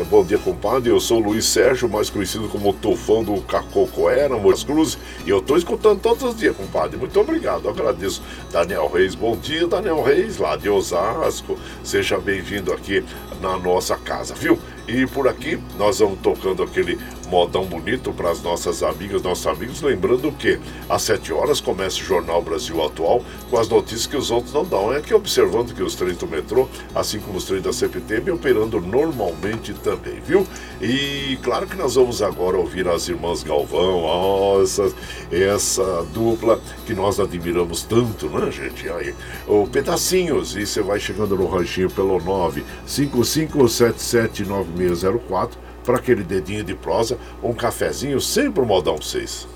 [0.08, 4.62] bom dia compadre, eu sou o Luiz Sérgio, mais conhecido como Tufão do Cacocoera, Moras
[4.62, 4.96] Cruz,
[5.26, 6.96] e eu estou escutando todos os dias, compadre.
[6.96, 8.11] Muito obrigado, agradeço
[8.50, 9.14] Daniel Reis.
[9.14, 11.58] Bom dia, Daniel Reis, lá de Osasco.
[11.84, 13.04] Seja bem-vindo aqui
[13.42, 14.58] na nossa casa, viu?
[14.86, 16.98] E por aqui nós vamos tocando aquele
[17.28, 19.80] modão bonito para as nossas amigas, nossos amigos.
[19.80, 20.58] Lembrando que
[20.88, 24.64] às 7 horas começa o Jornal Brasil Atual com as notícias que os outros não
[24.64, 24.92] dão.
[24.92, 28.80] É aqui observando que os trens do metrô, assim como os trens da CPTM, operando
[28.80, 30.46] normalmente também, viu?
[30.80, 34.62] E claro que nós vamos agora ouvir as irmãs Galvão, oh,
[35.32, 38.88] essa, dupla que nós admiramos tanto, né, gente?
[38.90, 39.14] Aí,
[39.46, 42.18] o Pedacinhos, e você vai chegando no ranchinho pelo
[43.32, 45.52] 955779604
[45.84, 49.48] para aquele dedinho de prosa, um cafezinho, sempre o modão 6.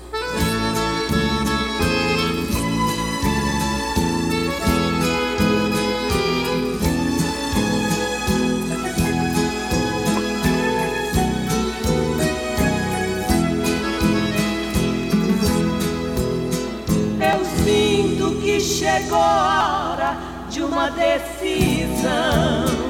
[17.19, 20.17] Eu sinto que chegou a hora
[20.49, 22.86] de uma decisão.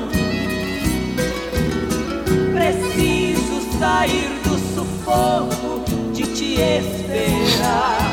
[3.80, 5.84] Sair do sufoco
[6.14, 8.08] de te esperar.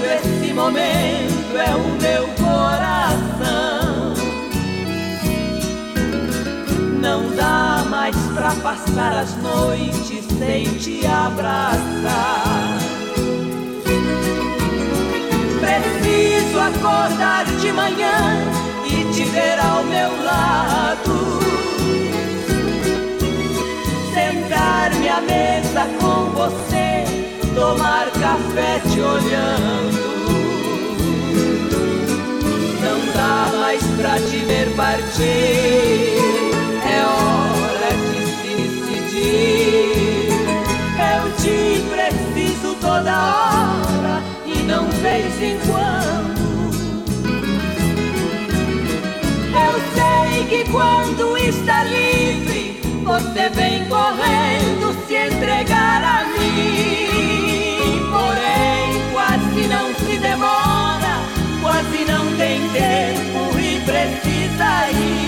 [0.00, 4.14] nesse momento é o meu coração.
[7.00, 12.78] Não dá mais pra passar as noites sem te abraçar.
[15.60, 18.71] Preciso acordar de manhã
[19.12, 21.38] te ver ao meu lado.
[24.14, 27.04] Sentar-me à mesa com você,
[27.54, 30.02] tomar café te olhando.
[32.80, 36.16] Não dá mais pra te ver partir,
[36.88, 38.52] é hora de se
[38.96, 39.92] decidir.
[41.14, 46.31] Eu te preciso toda hora e não vez em quando.
[49.94, 58.00] Sei que quando está livre, você vem correndo se entregar a mim.
[58.10, 61.20] Porém, quase não se demora,
[61.60, 65.22] quase não tem tempo e precisa ir.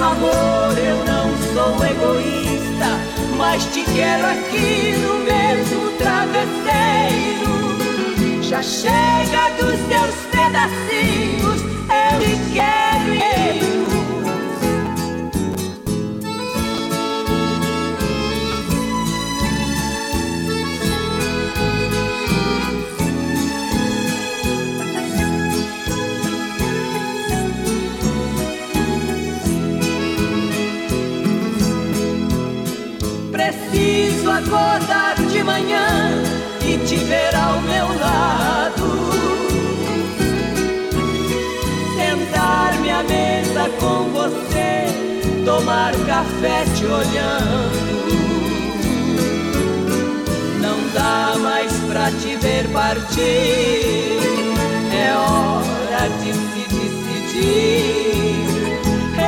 [0.00, 3.00] Amor, eu não sou egoísta,
[3.36, 7.26] mas te quero aqui no mesmo travesseiro.
[8.42, 11.75] Já chega dos teus pedacinhos,
[33.32, 36.10] Preciso acordar de manhã
[36.66, 37.25] e te ver
[46.16, 48.08] café te olhando.
[50.62, 54.18] Não dá mais pra te ver partir,
[54.92, 57.36] é hora de se decidir.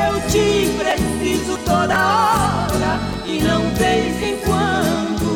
[0.03, 5.29] Eu te preciso toda hora e não vez em quando.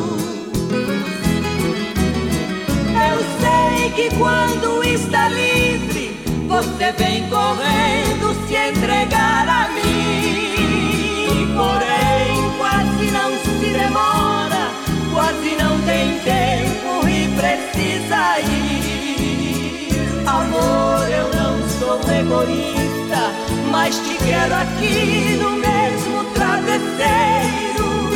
[3.10, 6.16] Eu sei que quando está livre,
[6.48, 9.71] você vem correndo se entregar a.
[11.62, 14.64] Porém, quase não se demora,
[15.12, 19.94] quase não tem tempo e precisa ir.
[20.26, 23.30] Amor, eu não sou egoísta,
[23.70, 28.10] mas te quero aqui no mesmo travesseiro.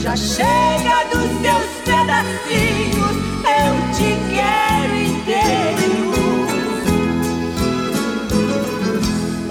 [0.00, 6.01] Já chega dos teus pedacinhos, eu te quero inteiro.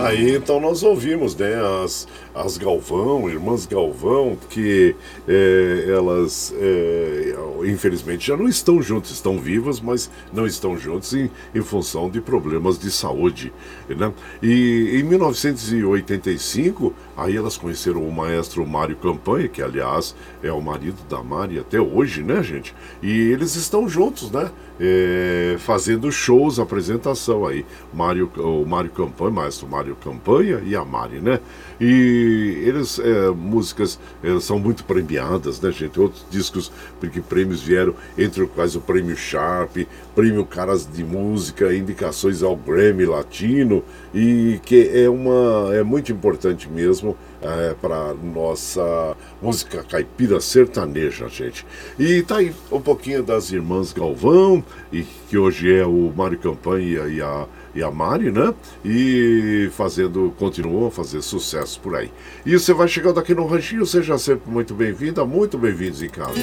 [0.05, 4.95] Aí então nós ouvimos, né, as, as Galvão, irmãs Galvão, que
[5.27, 11.29] é, elas é, infelizmente já não estão juntas, estão vivas, mas não estão juntas em,
[11.53, 13.53] em função de problemas de saúde.
[13.87, 14.11] Né?
[14.41, 20.97] E em 1985, aí elas conheceram o maestro Mário Campanha, que aliás é o marido
[21.09, 22.73] da Mari até hoje, né, gente?
[23.01, 24.49] E eles estão juntos, né?
[24.79, 27.65] É, fazendo shows, apresentação aí.
[27.93, 31.39] Mário, o Mário Campanha, maestro Mário Campanha e a Mari, né?
[31.83, 35.99] E eles, é, músicas é, são muito premiadas, né, gente?
[35.99, 39.77] Outros discos, porque prêmios vieram, entre os quais o Prêmio Sharp,
[40.13, 43.83] Prêmio Caras de Música, indicações ao Grammy Latino,
[44.13, 51.65] e que é, uma, é muito importante mesmo é, para nossa música caipira sertaneja, gente.
[51.97, 54.63] E tá aí um pouquinho das irmãs Galvão,
[54.93, 58.53] e que hoje é o Mário Campanha e a e a Mari, né?
[58.83, 62.11] E fazendo, continuam a fazer sucesso por aí.
[62.45, 66.39] E você vai chegando aqui no Ranchinho, seja sempre muito bem-vinda, muito bem-vindos em casa.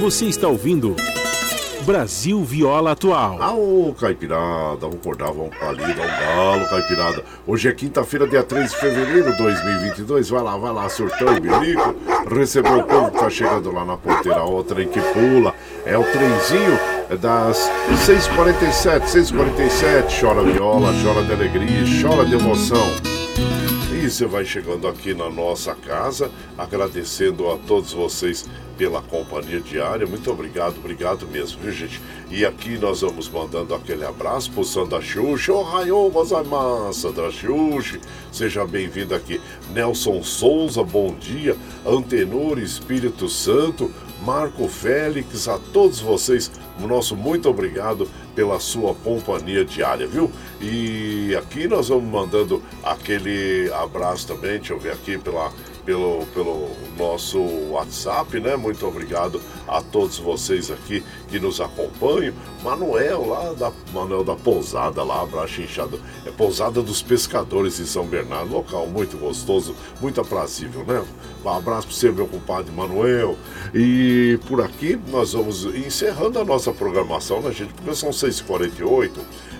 [0.00, 0.96] Você está ouvindo
[1.82, 3.38] Brasil Viola Atual.
[3.40, 7.24] Ah, ô Caipirada, vamos acordar, vamos palido ao galo, Caipirada.
[7.46, 10.28] Hoje é quinta-feira, dia 3 de fevereiro de 2022.
[10.30, 11.94] Vai lá, vai lá, surtão bilico.
[12.32, 15.54] Recebeu o povo que tá chegando lá na ponteira, o trem que pula.
[15.84, 16.78] É o trenzinho
[17.20, 17.70] das
[18.06, 20.20] 6h47, 6h47.
[20.20, 22.86] Chora viola, chora de alegria, chora de emoção.
[23.92, 28.48] E você vai chegando aqui na nossa casa, agradecendo a todos vocês
[28.82, 30.04] pela companhia diária.
[30.08, 32.02] Muito obrigado, obrigado mesmo, viu, gente?
[32.28, 35.52] E aqui nós vamos mandando aquele abraço pro Sandra Xuxa.
[35.52, 38.00] Ohayou gozaimasu, Sandra Xuxa.
[38.32, 39.40] Seja bem-vindo aqui.
[39.72, 41.56] Nelson Souza, bom dia.
[41.86, 43.88] Antenor Espírito Santo.
[44.24, 46.48] Marco Félix, a todos vocês,
[46.78, 50.30] nosso muito obrigado pela sua companhia diária, viu?
[50.60, 55.52] E aqui nós vamos mandando aquele abraço também, deixa eu ver aqui pela
[55.84, 57.38] pelo, pelo nosso
[57.70, 58.56] WhatsApp, né?
[58.56, 62.34] Muito obrigado a todos vocês aqui que nos acompanham.
[62.62, 66.00] Manuel lá da Manuel da Pousada lá, abraço inchado.
[66.26, 71.04] É Pousada dos Pescadores em São Bernardo, local muito gostoso, muito aprazível, né?
[71.44, 73.36] Um abraço para você, meu compadre Manuel.
[73.74, 77.72] E por aqui nós vamos encerrando a nossa programação, né, gente?
[77.74, 79.10] Porque são 6h48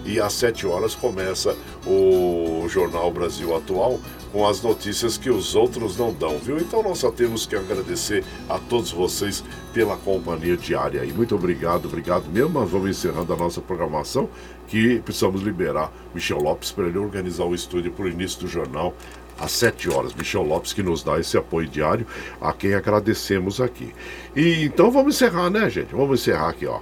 [0.04, 3.98] e às 7 horas começa o Jornal Brasil Atual
[4.32, 6.56] com as notícias que os outros não dão, viu?
[6.58, 9.44] Então nós só temos que agradecer a todos vocês
[9.74, 11.04] pela companhia diária.
[11.04, 12.64] E muito obrigado, obrigado mesmo.
[12.64, 14.28] Vamos encerrando a nossa programação
[14.68, 18.94] que precisamos liberar Michel Lopes para ele organizar o estúdio para o início do jornal
[19.38, 20.14] às 7 horas.
[20.14, 22.06] Michel Lopes que nos dá esse apoio diário,
[22.40, 23.92] a quem agradecemos aqui.
[24.34, 25.94] E então vamos encerrar, né, gente?
[25.94, 26.80] Vamos encerrar aqui, ó.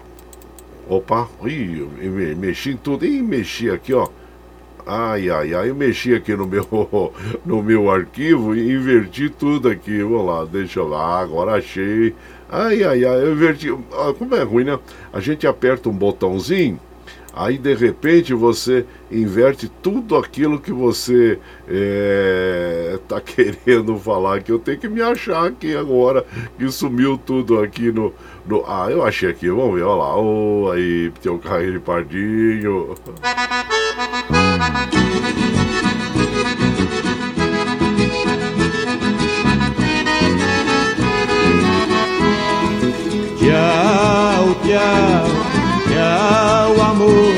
[0.88, 1.86] Opa, ih,
[2.36, 3.04] mexi em tudo.
[3.04, 4.08] Ih, mexi aqui, ó.
[4.92, 6.66] Ai, ai, ai, eu mexi aqui no meu,
[7.46, 10.02] no meu arquivo e inverti tudo aqui.
[10.02, 12.12] Vou lá, deixa eu lá, agora achei.
[12.48, 13.72] Ai, ai, ai, eu inverti.
[13.92, 14.76] Ah, como é ruim, né?
[15.12, 16.80] A gente aperta um botãozinho,
[17.32, 21.38] aí de repente você inverte tudo aquilo que você
[21.68, 24.42] é, querendo falar.
[24.42, 26.26] Que eu tenho que me achar aqui agora,
[26.58, 28.12] que sumiu tudo aqui no.
[28.44, 30.16] no ah, eu achei aqui, vamos ver, olha lá.
[30.16, 32.96] Oh, aí, tem um carrinho de pardinho.
[34.60, 34.68] Tchau,
[44.62, 45.28] tchau,
[45.88, 47.29] tchau, amor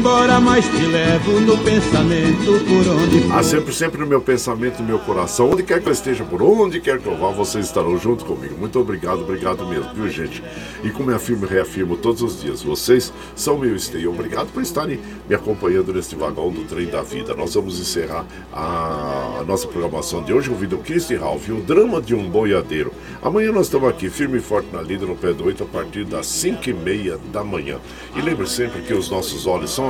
[0.00, 3.36] embora, mas te levo no pensamento por onde for.
[3.36, 5.50] Ah, sempre, sempre no meu pensamento, no meu coração.
[5.50, 8.56] Onde quer que eu esteja, por onde quer que eu vá, vocês estarão junto comigo.
[8.58, 10.42] Muito obrigado, obrigado mesmo, viu, gente?
[10.82, 14.10] E como eu afirmo e reafirmo todos os dias, vocês são meu esteio.
[14.10, 14.98] Obrigado por estarem
[15.28, 17.34] me acompanhando neste vagão do trem da vida.
[17.34, 22.26] Nós vamos encerrar a, nossa programação de hoje ouvindo Christy Ralph, o drama de um
[22.30, 22.90] boiadeiro.
[23.22, 26.04] Amanhã nós estamos aqui, firme e forte na lida, no pé do 8, a partir
[26.04, 27.78] das 5 e meia da manhã.
[28.16, 29.89] E lembre sempre que os nossos olhos são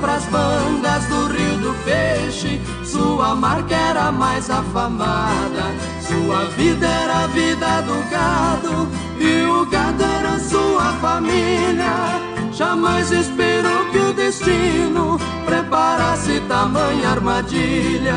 [0.00, 2.60] Pras bandas do Rio do Peixe.
[2.84, 5.64] Sua marca era mais afamada.
[6.00, 8.88] Sua vida era a vida do gado.
[9.18, 12.20] E o gado era sua família.
[12.52, 18.14] Jamais esperou que o destino Preparasse tamanha armadilha.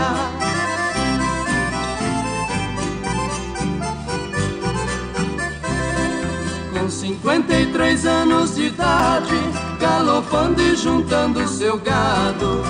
[6.73, 9.35] Com 53 anos de idade,
[9.79, 12.61] galopando e juntando seu gado.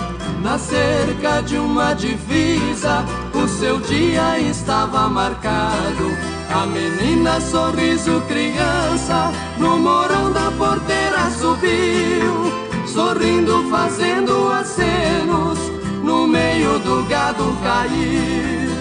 [0.41, 3.03] Na cerca de uma divisa,
[3.33, 6.11] o seu dia estava marcado.
[6.53, 15.59] A menina, sorriso criança, no morão da porteira subiu, sorrindo, fazendo acenos,
[16.03, 18.76] no meio do gado caiu.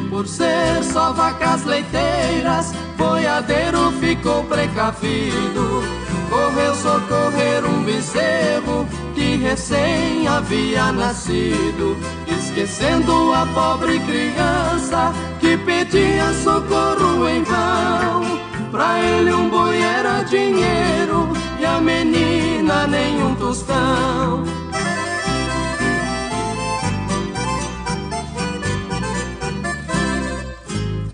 [0.00, 5.82] Por ser só vacas leiteiras, boiadeiro ficou precavido.
[6.30, 11.96] Correu socorrer um bezerro que recém havia nascido,
[12.26, 18.40] esquecendo a pobre criança que pedia socorro em vão.
[18.70, 21.28] Pra ele um boi era dinheiro
[21.60, 24.44] e a menina nenhum tostão.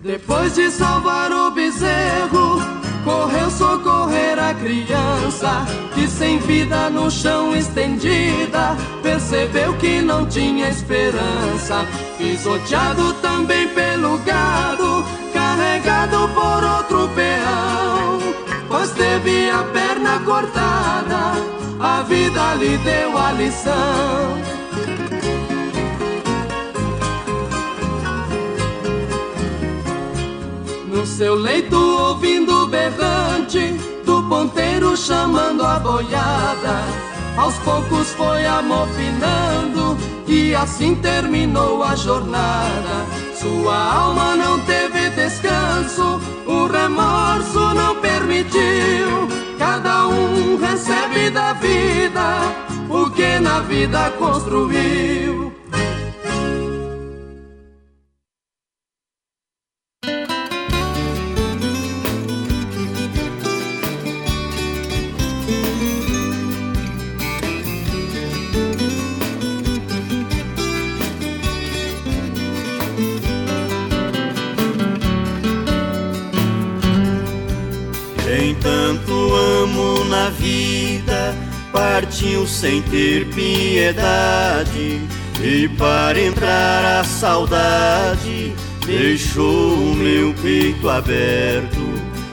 [0.09, 2.59] Depois de salvar o bezerro,
[3.03, 11.85] correu socorrer a criança que sem vida no chão estendida percebeu que não tinha esperança.
[12.17, 18.33] Pisoteado também pelo gado, carregado por outro peão,
[18.67, 21.33] pois teve a perna cortada,
[21.79, 24.58] a vida lhe deu a lição.
[30.99, 33.71] No seu leito ouvindo o berrante
[34.05, 36.83] do ponteiro chamando a boiada
[37.37, 39.97] aos poucos foi amofinando
[40.27, 43.05] e assim terminou a jornada.
[43.33, 49.29] Sua alma não teve descanso, o remorso não permitiu.
[49.57, 52.41] Cada um recebe da vida
[52.89, 55.58] o que na vida construiu.
[81.71, 85.01] Partiu sem ter piedade
[85.41, 88.53] e para entrar a saudade
[88.85, 91.77] deixou o meu peito aberto.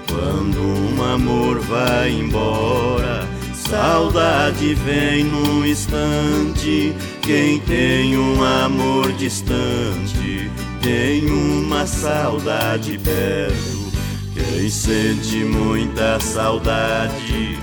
[0.09, 6.95] Quando um amor vai embora, saudade vem num instante.
[7.21, 10.51] Quem tem um amor distante
[10.83, 13.93] tem uma saudade perto.
[14.33, 17.59] Quem sente muita saudade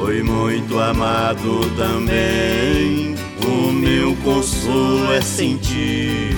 [0.00, 3.14] foi muito amado também.
[3.46, 6.34] O meu consolo é sentir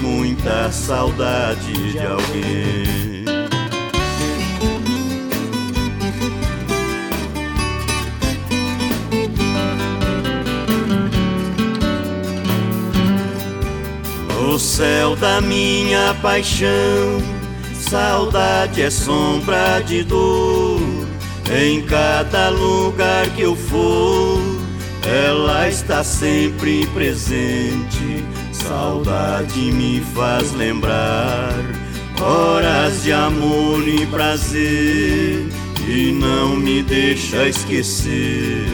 [0.00, 3.26] muita saudade de alguém.
[14.30, 17.20] No céu da minha paixão,
[17.74, 20.65] saudade é sombra de dor
[21.50, 24.40] em cada lugar que eu for,
[25.04, 28.24] ela está sempre presente.
[28.52, 31.54] Saudade me faz lembrar
[32.20, 35.46] horas de amor e prazer
[35.86, 38.66] e não me deixa esquecer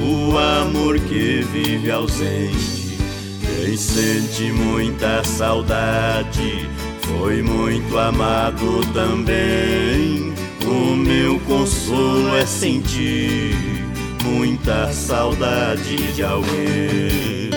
[0.00, 2.98] o amor que vive ausente.
[3.40, 6.68] Quem sente muita saudade
[7.02, 10.47] foi muito amado também.
[10.70, 13.56] O meu consolo é sentir
[14.22, 17.48] muita saudade de alguém.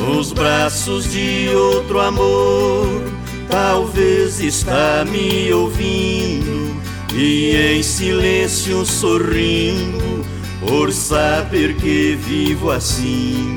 [0.00, 3.02] Nos braços de outro amor,
[3.50, 6.74] talvez está me ouvindo
[7.14, 13.56] e em silêncio sorrindo por saber que vivo assim,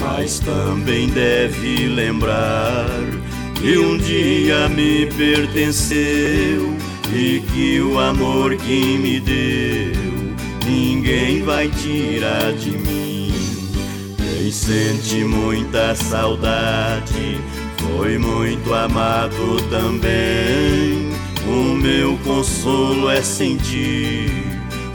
[0.00, 2.86] mas também deve lembrar
[3.54, 6.74] que um dia me pertenceu
[7.12, 10.10] e que o amor que me deu
[10.64, 13.34] ninguém vai tirar de mim.
[14.16, 17.40] Quem sente muita saudade
[17.78, 21.10] foi muito amado também.
[21.46, 24.49] O meu consolo é sentir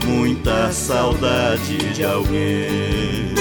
[0.06, 3.34] muita saudade de alguém.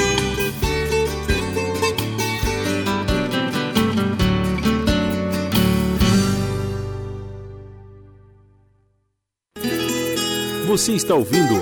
[10.67, 11.61] Você está ouvindo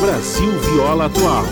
[0.00, 1.44] Brasil Viola Atual.